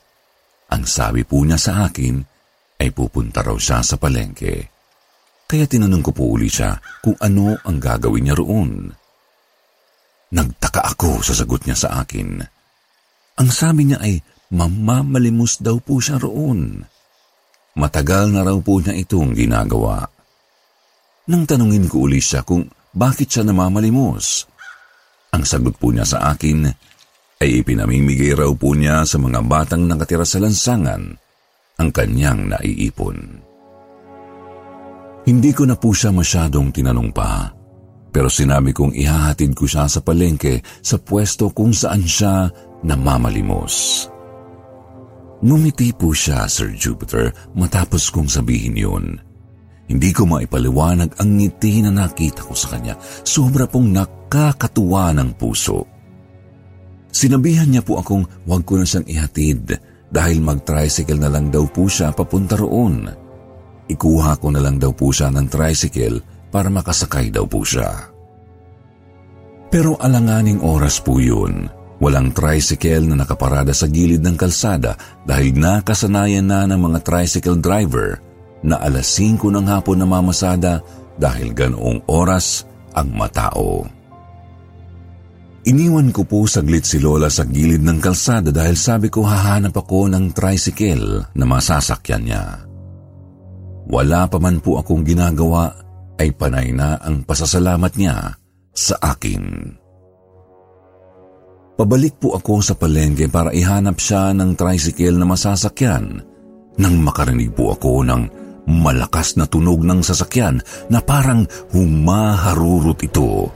Ang 0.69 0.85
sabi 0.85 1.25
po 1.25 1.43
niya 1.43 1.59
sa 1.59 1.89
akin 1.89 2.21
ay 2.79 2.89
pupunta 2.95 3.43
raw 3.43 3.57
siya 3.59 3.83
sa 3.83 3.99
palengke. 3.99 4.71
Kaya 5.49 5.65
tinanong 5.65 6.05
ko 6.05 6.13
po 6.13 6.25
uli 6.37 6.47
siya 6.47 6.77
kung 7.01 7.17
ano 7.19 7.57
ang 7.65 7.81
gagawin 7.81 8.29
niya 8.29 8.37
roon. 8.37 8.93
Nagtaka 10.29 10.93
ako 10.93 11.25
sa 11.25 11.33
sagot 11.33 11.65
niya 11.65 11.77
sa 11.89 12.05
akin. 12.05 12.37
Ang 13.41 13.49
sabi 13.49 13.89
niya 13.89 13.99
ay 14.05 14.21
mamamalimos 14.53 15.65
daw 15.65 15.81
po 15.81 16.05
siya 16.05 16.21
roon. 16.21 16.85
Matagal 17.79 18.35
na 18.35 18.43
raw 18.43 18.59
po 18.59 18.83
niya 18.83 18.91
itong 18.99 19.39
ginagawa. 19.39 20.03
Nang 21.31 21.47
tanungin 21.47 21.87
ko 21.87 22.11
uli 22.11 22.19
siya 22.19 22.43
kung 22.43 22.67
bakit 22.91 23.31
siya 23.31 23.47
namamalimos, 23.47 24.51
ang 25.31 25.47
sagot 25.47 25.79
po 25.79 25.95
niya 25.95 26.03
sa 26.03 26.35
akin 26.35 26.67
ay 27.39 27.63
ipinamimigay 27.63 28.35
raw 28.35 28.51
po 28.51 28.75
niya 28.75 29.07
sa 29.07 29.23
mga 29.23 29.47
batang 29.47 29.87
nakatira 29.87 30.27
sa 30.27 30.43
lansangan 30.43 31.03
ang 31.79 31.91
kanyang 31.95 32.51
naiipon. 32.51 33.47
Hindi 35.29 35.51
ko 35.55 35.63
na 35.69 35.79
po 35.79 35.95
siya 35.95 36.11
masyadong 36.11 36.75
tinanong 36.75 37.15
pa, 37.15 37.53
pero 38.11 38.27
sinabi 38.27 38.75
kong 38.75 38.97
ihahatid 38.97 39.55
ko 39.55 39.71
siya 39.71 39.87
sa 39.87 40.03
palengke 40.03 40.65
sa 40.83 40.99
pwesto 40.99 41.55
kung 41.55 41.71
saan 41.71 42.03
siya 42.03 42.51
namamalimos. 42.83 44.09
Ngumiti 45.39 45.95
po 45.95 46.11
siya, 46.11 46.51
Sir 46.51 46.75
Jupiter, 46.75 47.31
matapos 47.55 48.11
kong 48.11 48.27
sabihin 48.27 48.75
yun. 48.75 49.07
Hindi 49.89 50.11
ko 50.13 50.27
maipaliwanag 50.29 51.17
ang 51.17 51.31
ngiti 51.39 51.81
na 51.81 51.95
nakita 51.95 52.45
ko 52.45 52.53
sa 52.53 52.77
kanya. 52.77 52.99
Sobra 53.25 53.65
pong 53.65 53.95
nakakatuwa 53.95 55.15
ng 55.17 55.31
puso. 55.39 55.87
Sinabihan 57.09 57.71
niya 57.71 57.81
po 57.81 57.97
akong 57.97 58.27
huwag 58.45 58.63
ko 58.69 58.77
na 58.77 58.85
siyang 58.85 59.09
ihatid 59.09 59.79
dahil 60.13 60.45
mag-tricycle 60.45 61.17
na 61.17 61.33
lang 61.33 61.49
daw 61.49 61.65
po 61.71 61.89
siya 61.89 62.13
papunta 62.13 62.59
roon. 62.59 63.09
Ikuha 63.89 64.37
ko 64.37 64.53
na 64.53 64.61
lang 64.61 64.77
daw 64.77 64.93
po 64.93 65.09
siya 65.09 65.33
ng 65.33 65.49
tricycle 65.49 66.21
para 66.53 66.69
makasakay 66.69 67.33
daw 67.33 67.49
po 67.49 67.65
siya. 67.65 67.89
Pero 69.73 69.97
alanganing 69.97 70.61
oras 70.61 71.01
po 71.01 71.17
yun. 71.17 71.78
Walang 71.99 72.31
tricycle 72.31 73.11
na 73.11 73.19
nakaparada 73.19 73.75
sa 73.75 73.91
gilid 73.91 74.23
ng 74.23 74.39
kalsada 74.39 74.95
dahil 75.27 75.59
nakasanayan 75.59 76.47
na 76.47 76.63
ng 76.71 76.79
mga 76.79 76.99
tricycle 77.03 77.59
driver 77.59 78.23
na 78.63 78.79
alas 78.79 79.19
5 79.19 79.39
ng 79.51 79.67
hapon 79.67 79.99
na 79.99 80.07
mamasada 80.07 80.79
dahil 81.19 81.51
ganoong 81.51 82.07
oras 82.07 82.63
ang 82.95 83.11
matao. 83.11 83.83
Iniwan 85.67 86.15
ko 86.15 86.23
po 86.23 86.47
saglit 86.47 86.87
si 86.87 87.03
Lola 87.03 87.29
sa 87.29 87.45
gilid 87.45 87.83
ng 87.83 87.99
kalsada 87.99 88.55
dahil 88.55 88.79
sabi 88.79 89.11
ko 89.11 89.27
hahanap 89.27 89.75
ako 89.75 90.09
ng 90.09 90.33
tricycle 90.33 91.27
na 91.35 91.45
masasakyan 91.45 92.23
niya. 92.25 92.45
Wala 93.91 94.31
pa 94.31 94.39
man 94.39 94.63
po 94.63 94.79
akong 94.79 95.03
ginagawa 95.03 95.75
ay 96.17 96.31
panay 96.33 96.71
na 96.73 96.97
ang 97.03 97.27
pasasalamat 97.27 97.93
niya 97.99 98.39
sa 98.71 98.95
akin. 99.03 99.75
Pabalik 101.79 102.19
po 102.19 102.35
ako 102.35 102.59
sa 102.59 102.75
palengke 102.75 103.31
para 103.31 103.55
ihanap 103.55 104.03
siya 104.03 104.35
ng 104.35 104.59
tricycle 104.59 105.15
na 105.15 105.23
masasakyan 105.23 106.19
nang 106.75 106.95
makarinig 106.99 107.55
po 107.55 107.71
ako 107.71 108.03
ng 108.03 108.23
malakas 108.67 109.39
na 109.39 109.47
tunog 109.47 109.87
ng 109.87 110.03
sasakyan 110.03 110.59
na 110.91 110.99
parang 110.99 111.47
humaharurot 111.71 112.99
ito. 113.07 113.47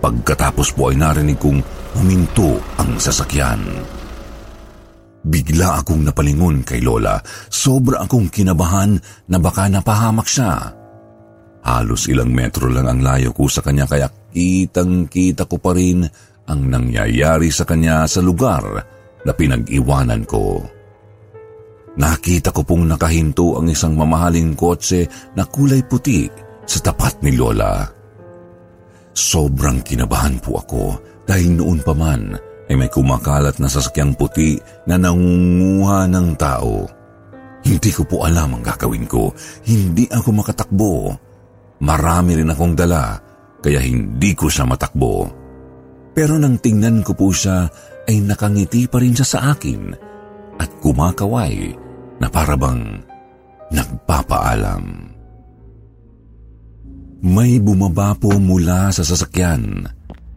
Pagkatapos 0.00 0.72
po 0.72 0.88
ay 0.88 0.96
narinig 0.96 1.36
kong 1.36 1.60
huminto 2.00 2.56
ang 2.80 2.96
sasakyan. 2.96 3.60
Bigla 5.20 5.84
akong 5.84 6.08
napalingon 6.08 6.64
kay 6.64 6.80
Lola. 6.80 7.20
Sobra 7.52 8.00
akong 8.08 8.32
kinabahan 8.32 8.96
na 9.28 9.36
baka 9.36 9.68
napahamak 9.68 10.24
siya. 10.24 10.72
Halos 11.62 12.08
ilang 12.08 12.32
metro 12.32 12.72
lang 12.72 12.88
ang 12.88 13.04
layo 13.04 13.30
ko 13.36 13.44
sa 13.44 13.60
kanya 13.60 13.84
kaya 13.84 14.08
kitang-kita 14.32 15.44
ko 15.44 15.60
pa 15.60 15.76
rin 15.76 16.02
ang 16.52 16.68
nangyayari 16.68 17.48
sa 17.48 17.64
kanya 17.64 18.04
sa 18.04 18.20
lugar 18.20 18.60
na 19.24 19.32
pinag-iwanan 19.32 20.28
ko. 20.28 20.60
Nakita 21.96 22.52
ko 22.52 22.60
pong 22.64 22.88
nakahinto 22.88 23.56
ang 23.56 23.68
isang 23.72 23.96
mamahaling 23.96 24.52
kotse 24.52 25.08
na 25.36 25.48
kulay 25.48 25.80
puti 25.84 26.28
sa 26.68 26.78
tapat 26.84 27.20
ni 27.24 27.36
Lola. 27.36 27.84
Sobrang 29.12 29.84
kinabahan 29.84 30.40
po 30.40 30.60
ako 30.60 30.84
dahil 31.28 31.52
noon 31.52 31.80
pa 31.84 31.92
man 31.92 32.32
ay 32.68 32.74
may 32.76 32.88
kumakalat 32.88 33.60
na 33.60 33.68
sasakyang 33.68 34.16
puti 34.16 34.56
na 34.88 34.96
nangunguha 34.96 36.08
ng 36.08 36.28
tao. 36.40 36.88
Hindi 37.62 37.90
ko 37.92 38.02
po 38.08 38.24
alam 38.24 38.56
ang 38.56 38.64
gagawin 38.64 39.04
ko. 39.04 39.30
Hindi 39.68 40.08
ako 40.08 40.28
makatakbo. 40.32 40.92
Marami 41.84 42.40
rin 42.40 42.50
akong 42.50 42.74
dala, 42.74 43.20
kaya 43.60 43.78
hindi 43.84 44.32
ko 44.34 44.48
siya 44.48 44.66
matakbo. 44.66 45.41
Pero 46.12 46.36
nang 46.36 46.60
tingnan 46.60 47.00
ko 47.00 47.16
po 47.16 47.32
siya, 47.32 47.68
ay 48.08 48.20
nakangiti 48.20 48.84
pa 48.90 49.00
rin 49.00 49.16
siya 49.16 49.26
sa 49.26 49.38
akin 49.56 49.94
at 50.60 50.70
kumakaway 50.82 51.72
na 52.20 52.28
parabang 52.28 53.00
nagpapaalam. 53.72 54.84
May 57.22 57.62
bumaba 57.62 58.18
po 58.18 58.34
mula 58.36 58.90
sa 58.90 59.06
sasakyan 59.06 59.86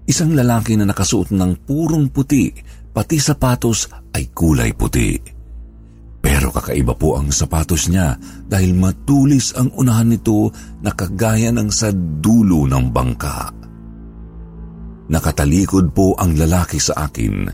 Isang 0.05 0.37
lalaki 0.37 0.77
na 0.77 0.85
nakasuot 0.85 1.33
ng 1.33 1.65
purong 1.65 2.13
puti, 2.13 2.53
pati 2.93 3.17
sapatos 3.17 3.89
ay 4.13 4.29
kulay 4.29 4.69
puti. 4.77 5.17
Pero 6.21 6.53
kakaiba 6.53 6.93
po 6.93 7.17
ang 7.17 7.33
sapatos 7.33 7.89
niya 7.89 8.13
dahil 8.45 8.77
matulis 8.77 9.57
ang 9.57 9.73
unahan 9.73 10.13
nito 10.13 10.53
na 10.85 10.93
kagaya 10.93 11.49
ng 11.49 11.69
sa 11.73 11.89
dulo 11.93 12.69
ng 12.69 12.85
bangka. 12.93 13.64
Nakatalikod 15.05 15.93
po 15.93 16.17
ang 16.17 16.33
lalaki 16.33 16.81
sa 16.81 17.05
akin. 17.09 17.45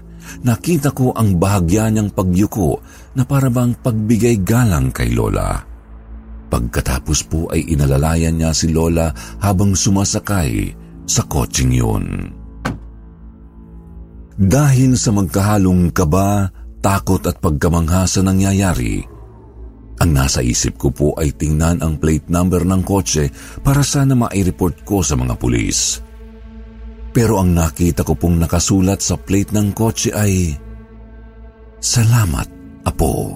Nakita 0.47 0.95
ko 0.95 1.11
ang 1.11 1.35
bahagya 1.35 1.91
niyang 1.91 2.15
pagyuko 2.15 2.79
na 3.17 3.27
parabang 3.27 3.75
pagbigay 3.75 4.39
galang 4.45 4.93
kay 4.95 5.11
Lola. 5.11 5.59
Pagkatapos 6.51 7.19
po 7.27 7.51
ay 7.51 7.67
inalalayan 7.71 8.39
niya 8.39 8.51
si 8.55 8.71
Lola 8.71 9.11
habang 9.43 9.75
sumasakay 9.75 10.71
sa 11.07 11.27
kotseng 11.27 11.75
yun. 11.75 12.05
Dahil 14.35 14.95
sa 14.95 15.11
magkahalong 15.11 15.91
kaba, 15.91 16.47
takot 16.79 17.23
at 17.27 17.37
pagkamangha 17.43 18.07
sa 18.07 18.23
nangyayari, 18.23 19.03
Ang 20.01 20.17
nasa 20.17 20.41
isip 20.41 20.81
ko 20.81 20.89
po 20.89 21.13
ay 21.13 21.29
tingnan 21.37 21.77
ang 21.77 22.01
plate 22.01 22.25
number 22.25 22.65
ng 22.65 22.81
kotse 22.81 23.29
para 23.61 23.85
sana 23.85 24.17
ma-report 24.17 24.81
ko 24.81 25.05
sa 25.05 25.13
mga 25.13 25.37
pulis. 25.37 26.01
Pero 27.11 27.43
ang 27.43 27.51
nakita 27.51 28.07
ko 28.07 28.15
pong 28.15 28.39
nakasulat 28.39 29.03
sa 29.03 29.19
plate 29.19 29.51
ng 29.51 29.75
kotse 29.75 30.15
ay, 30.15 30.55
Salamat, 31.81 32.47
Apo. 32.87 33.35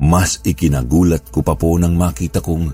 Mas 0.00 0.42
ikinagulat 0.44 1.28
ko 1.32 1.40
pa 1.40 1.54
po 1.56 1.78
nang 1.78 1.94
makita 1.96 2.42
kong 2.42 2.68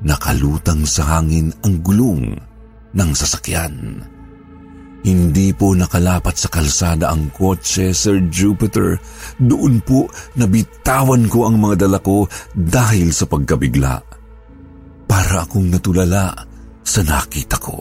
nakalutang 0.00 0.84
sa 0.88 1.18
hangin 1.18 1.52
ang 1.60 1.80
gulong 1.84 2.36
ng 2.94 3.10
sasakyan. 3.12 4.04
Hindi 5.00 5.56
po 5.56 5.72
nakalapat 5.72 6.36
sa 6.36 6.52
kalsada 6.52 7.08
ang 7.08 7.32
kotse, 7.32 7.96
Sir 7.96 8.20
Jupiter. 8.28 9.00
Doon 9.40 9.80
po 9.80 10.12
nabitawan 10.36 11.24
ko 11.24 11.48
ang 11.48 11.56
mga 11.56 11.88
dala 11.88 11.98
ko 12.04 12.28
dahil 12.52 13.08
sa 13.12 13.24
pagkabigla. 13.24 13.96
Para 15.08 15.48
akong 15.48 15.72
natulala 15.72 16.49
sa 16.90 17.06
nakita 17.06 17.54
ko. 17.62 17.78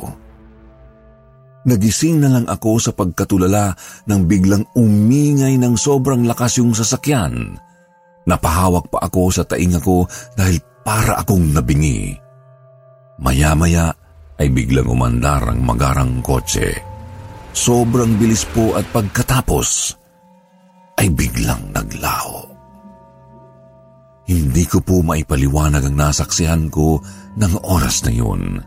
Nagising 1.66 2.22
na 2.22 2.30
lang 2.30 2.46
ako 2.46 2.78
sa 2.78 2.92
pagkatulala 2.94 3.74
nang 4.06 4.30
biglang 4.30 4.64
umingay 4.78 5.58
ng 5.58 5.74
sobrang 5.74 6.30
lakas 6.30 6.62
yung 6.62 6.78
sasakyan. 6.78 7.58
Napahawak 8.30 8.94
pa 8.94 9.02
ako 9.10 9.34
sa 9.34 9.44
tainga 9.44 9.82
ko 9.82 10.06
dahil 10.38 10.62
para 10.86 11.18
akong 11.26 11.58
nabingi. 11.58 12.14
Maya-maya 13.20 13.92
ay 14.40 14.48
biglang 14.54 14.88
umandar 14.88 15.44
ang 15.50 15.60
magarang 15.66 16.24
kotse. 16.24 16.80
Sobrang 17.52 18.16
bilis 18.16 18.46
po 18.54 18.78
at 18.78 18.86
pagkatapos 18.94 19.98
ay 21.02 21.12
biglang 21.12 21.76
naglaho. 21.76 22.46
Hindi 24.30 24.64
ko 24.70 24.80
po 24.80 25.02
maipaliwanag 25.02 25.90
ang 25.90 25.98
nasaksihan 25.98 26.70
ko 26.70 27.02
ng 27.36 27.54
oras 27.66 28.06
na 28.06 28.14
yun. 28.14 28.62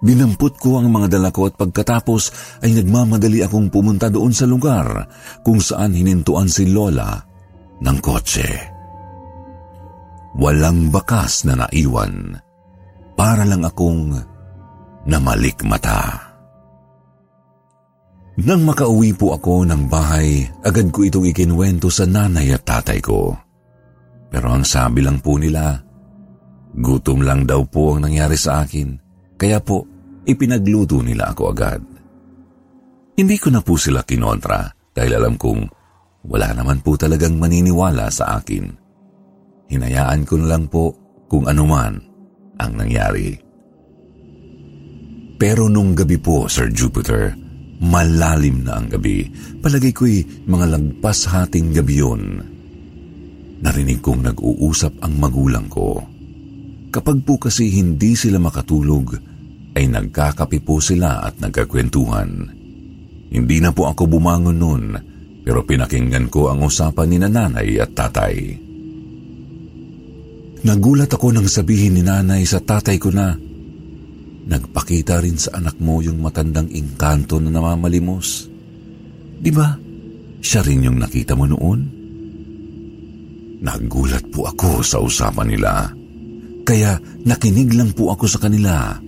Binampot 0.00 0.56
ko 0.56 0.80
ang 0.80 0.88
mga 0.88 1.20
dala 1.20 1.28
ko 1.28 1.44
at 1.44 1.60
pagkatapos 1.60 2.22
ay 2.64 2.72
nagmamadali 2.72 3.44
akong 3.44 3.68
pumunta 3.68 4.08
doon 4.08 4.32
sa 4.32 4.48
lugar 4.48 5.04
kung 5.44 5.60
saan 5.60 5.92
hinintuan 5.92 6.48
si 6.48 6.72
Lola 6.72 7.20
ng 7.84 7.98
kotse. 8.00 8.48
Walang 10.40 10.88
bakas 10.88 11.44
na 11.44 11.66
naiwan. 11.66 12.32
Para 13.12 13.44
lang 13.44 13.60
akong 13.60 14.16
namalik 15.04 15.60
mata. 15.68 16.30
Nang 18.40 18.64
makauwi 18.64 19.12
po 19.12 19.36
ako 19.36 19.68
ng 19.68 19.84
bahay, 19.84 20.48
agad 20.64 20.88
ko 20.88 21.04
itong 21.04 21.28
ikinwento 21.28 21.92
sa 21.92 22.08
nanay 22.08 22.56
at 22.56 22.64
tatay 22.64 22.96
ko. 23.04 23.36
Pero 24.32 24.48
ang 24.48 24.64
sabi 24.64 25.04
lang 25.04 25.20
po 25.20 25.36
nila, 25.36 25.76
gutom 26.72 27.20
lang 27.20 27.44
daw 27.44 27.60
po 27.68 27.98
ang 27.98 28.08
nangyari 28.08 28.40
sa 28.40 28.64
akin, 28.64 28.96
kaya 29.36 29.60
po 29.60 29.89
ipinagluto 30.26 31.00
nila 31.00 31.32
ako 31.32 31.42
agad. 31.52 31.80
Hindi 33.16 33.36
ko 33.36 33.48
na 33.52 33.60
po 33.60 33.76
sila 33.76 34.04
kinontra 34.04 34.68
dahil 34.92 35.12
alam 35.16 35.36
kong 35.36 35.62
wala 36.28 36.52
naman 36.52 36.84
po 36.84 36.96
talagang 37.00 37.40
maniniwala 37.40 38.08
sa 38.12 38.40
akin. 38.40 38.64
Hinayaan 39.70 40.28
ko 40.28 40.34
na 40.40 40.46
lang 40.56 40.68
po 40.68 40.92
kung 41.30 41.48
anuman 41.48 41.96
ang 42.60 42.72
nangyari. 42.76 43.36
Pero 45.40 45.72
nung 45.72 45.96
gabi 45.96 46.20
po, 46.20 46.44
Sir 46.52 46.68
Jupiter, 46.68 47.32
Malalim 47.80 48.68
na 48.68 48.76
ang 48.76 48.92
gabi. 48.92 49.24
Palagay 49.64 49.96
ko'y 49.96 50.44
mga 50.44 50.76
lagpas 50.76 51.24
hating 51.32 51.72
gabi 51.72 51.96
yun. 51.96 52.22
Narinig 53.64 54.04
kong 54.04 54.20
nag-uusap 54.20 55.00
ang 55.00 55.16
magulang 55.16 55.64
ko. 55.72 55.96
Kapag 56.92 57.24
po 57.24 57.40
kasi 57.40 57.72
hindi 57.72 58.12
sila 58.12 58.36
makatulog, 58.36 59.16
ay 59.74 59.86
nagkakapi 59.86 60.58
po 60.62 60.82
sila 60.82 61.22
at 61.22 61.38
nagkakwentuhan. 61.38 62.30
Hindi 63.30 63.56
na 63.62 63.70
po 63.70 63.86
ako 63.86 64.10
bumangon 64.10 64.58
noon, 64.58 64.84
pero 65.46 65.62
pinakinggan 65.62 66.26
ko 66.26 66.50
ang 66.50 66.66
usapan 66.66 67.06
ni 67.06 67.16
nanay 67.22 67.78
at 67.78 67.94
tatay. 67.94 68.34
Nagulat 70.60 71.08
ako 71.08 71.32
nang 71.32 71.48
sabihin 71.48 71.96
ni 71.96 72.02
nanay 72.04 72.44
sa 72.44 72.60
tatay 72.60 72.98
ko 73.00 73.08
na 73.14 73.32
nagpakita 74.50 75.22
rin 75.22 75.38
sa 75.38 75.56
anak 75.56 75.78
mo 75.78 76.02
yung 76.02 76.18
matandang 76.20 76.68
inkanto 76.68 77.38
na 77.38 77.54
namamalimos. 77.54 78.50
Di 79.40 79.48
ba? 79.54 79.72
Siya 80.42 80.60
rin 80.66 80.84
yung 80.84 80.98
nakita 80.98 81.38
mo 81.38 81.46
noon? 81.46 81.80
Nagulat 83.60 84.26
po 84.34 84.50
ako 84.50 84.82
sa 84.82 84.98
usapan 85.00 85.48
nila. 85.48 85.72
Kaya 86.66 86.98
nakinig 87.24 87.72
lang 87.72 87.94
po 87.94 88.12
ako 88.12 88.24
sa 88.28 88.42
kanila 88.42 88.98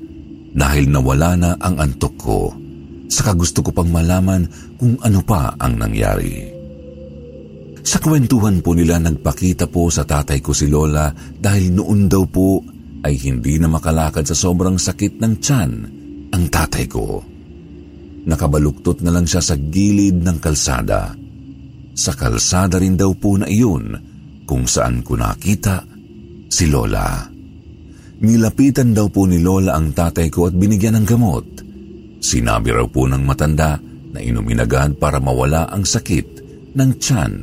dahil 0.53 0.93
nawala 0.93 1.33
na 1.37 1.51
ang 1.57 1.81
antok 1.81 2.15
ko. 2.21 2.41
Saka 3.09 3.37
gusto 3.37 3.61
ko 3.61 3.73
pang 3.73 3.88
malaman 3.88 4.49
kung 4.77 4.97
ano 5.01 5.21
pa 5.25 5.57
ang 5.57 5.77
nangyari. 5.77 6.49
Sa 7.83 7.99
kwentuhan 7.99 8.62
po 8.62 8.79
nila 8.79 9.03
nagpakita 9.03 9.67
po 9.67 9.91
sa 9.91 10.07
tatay 10.07 10.38
ko 10.38 10.55
si 10.55 10.71
Lola 10.71 11.11
dahil 11.17 11.75
noon 11.75 12.07
daw 12.07 12.25
po 12.31 12.62
ay 13.03 13.19
hindi 13.19 13.59
na 13.59 13.67
makalakad 13.67 14.23
sa 14.23 14.38
sobrang 14.38 14.79
sakit 14.79 15.19
ng 15.19 15.35
tiyan 15.43 15.73
ang 16.31 16.45
tatay 16.47 16.87
ko. 16.87 17.21
Nakabaluktot 18.23 19.03
na 19.03 19.11
lang 19.11 19.27
siya 19.27 19.43
sa 19.43 19.59
gilid 19.59 20.23
ng 20.23 20.38
kalsada. 20.38 21.11
Sa 21.93 22.15
kalsada 22.15 22.79
rin 22.79 22.95
daw 22.95 23.11
po 23.19 23.35
na 23.35 23.51
iyon 23.51 23.99
kung 24.47 24.65
saan 24.71 25.03
ko 25.03 25.19
nakita 25.19 25.83
si 26.47 26.71
Lola. 26.71 27.32
Nilapitan 28.23 28.95
daw 28.95 29.11
po 29.11 29.27
ni 29.27 29.43
Lola 29.43 29.75
ang 29.75 29.91
tatay 29.91 30.31
ko 30.31 30.47
at 30.47 30.55
binigyan 30.55 30.95
ng 31.03 31.07
gamot. 31.07 31.47
Sinabi 32.23 32.71
raw 32.71 32.87
po 32.87 33.11
ng 33.11 33.19
matanda 33.27 33.83
na 34.15 34.19
inumin 34.23 34.63
agad 34.63 34.95
para 34.95 35.19
mawala 35.19 35.67
ang 35.67 35.83
sakit 35.83 36.27
ng 36.79 36.91
tiyan 37.03 37.35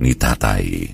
ni 0.00 0.16
tatay. 0.16 0.88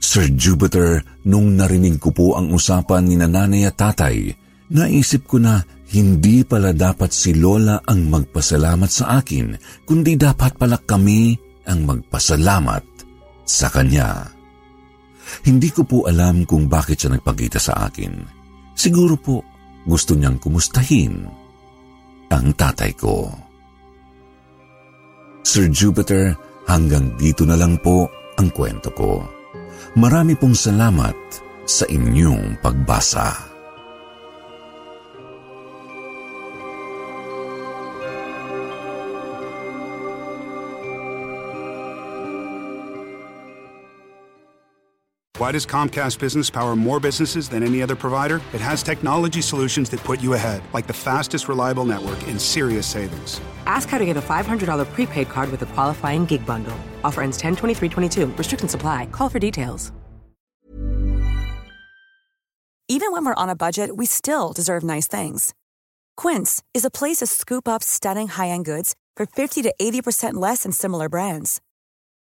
Sir 0.00 0.32
Jupiter, 0.32 1.04
nung 1.28 1.52
narinig 1.52 2.00
ko 2.00 2.16
po 2.16 2.26
ang 2.40 2.48
usapan 2.48 3.04
ni 3.04 3.20
nanay 3.20 3.68
at 3.68 3.76
tatay, 3.76 4.32
naisip 4.72 5.28
ko 5.28 5.36
na 5.36 5.60
hindi 5.92 6.48
pala 6.48 6.72
dapat 6.72 7.12
si 7.12 7.36
Lola 7.36 7.84
ang 7.84 8.08
magpasalamat 8.08 8.88
sa 8.88 9.20
akin, 9.20 9.52
kundi 9.84 10.16
dapat 10.16 10.56
pala 10.56 10.80
kami 10.80 11.36
ang 11.68 11.84
magpasalamat 11.84 12.84
sa 13.44 13.68
kanya. 13.68 14.37
Hindi 15.44 15.68
ko 15.72 15.82
po 15.84 15.98
alam 16.06 16.44
kung 16.44 16.68
bakit 16.68 17.04
siya 17.04 17.16
nagpagkita 17.16 17.60
sa 17.60 17.88
akin. 17.88 18.12
Siguro 18.76 19.16
po 19.18 19.42
gusto 19.88 20.12
niyang 20.12 20.36
kumustahin 20.36 21.24
ang 22.28 22.46
tatay 22.52 22.92
ko. 22.92 23.32
Sir 25.40 25.72
Jupiter, 25.72 26.36
hanggang 26.68 27.16
dito 27.16 27.48
na 27.48 27.56
lang 27.56 27.80
po 27.80 28.04
ang 28.36 28.52
kwento 28.52 28.92
ko. 28.92 29.24
Marami 29.96 30.36
pong 30.36 30.52
salamat 30.52 31.16
sa 31.64 31.88
inyong 31.88 32.60
pagbasa. 32.60 33.47
Why 45.38 45.52
does 45.52 45.64
Comcast 45.64 46.18
Business 46.18 46.50
power 46.50 46.74
more 46.74 46.98
businesses 46.98 47.48
than 47.48 47.62
any 47.62 47.80
other 47.80 47.94
provider? 47.94 48.40
It 48.52 48.60
has 48.60 48.82
technology 48.82 49.40
solutions 49.40 49.88
that 49.90 50.00
put 50.00 50.20
you 50.20 50.32
ahead, 50.32 50.64
like 50.72 50.88
the 50.88 50.92
fastest 50.92 51.48
reliable 51.48 51.84
network 51.84 52.20
and 52.26 52.40
serious 52.40 52.88
savings. 52.88 53.40
Ask 53.64 53.88
how 53.88 53.98
to 53.98 54.04
get 54.04 54.16
a 54.16 54.20
$500 54.20 54.84
prepaid 54.92 55.28
card 55.28 55.52
with 55.52 55.62
a 55.62 55.66
qualifying 55.66 56.24
gig 56.24 56.44
bundle. 56.44 56.76
Offer 57.04 57.22
ends 57.22 57.38
10 57.38 57.54
23 57.54 57.88
Restrictions 58.36 58.74
apply. 58.74 59.06
Call 59.12 59.28
for 59.28 59.38
details. 59.38 59.92
Even 62.88 63.12
when 63.12 63.24
we're 63.24 63.34
on 63.34 63.48
a 63.48 63.54
budget, 63.54 63.96
we 63.96 64.06
still 64.06 64.52
deserve 64.52 64.82
nice 64.82 65.06
things. 65.06 65.54
Quince 66.16 66.64
is 66.74 66.84
a 66.84 66.90
place 66.90 67.18
to 67.18 67.26
scoop 67.26 67.68
up 67.68 67.82
stunning 67.84 68.26
high 68.26 68.48
end 68.48 68.64
goods 68.64 68.96
for 69.14 69.24
50 69.24 69.62
to 69.62 69.74
80% 69.80 70.34
less 70.34 70.64
than 70.64 70.72
similar 70.72 71.08
brands. 71.08 71.60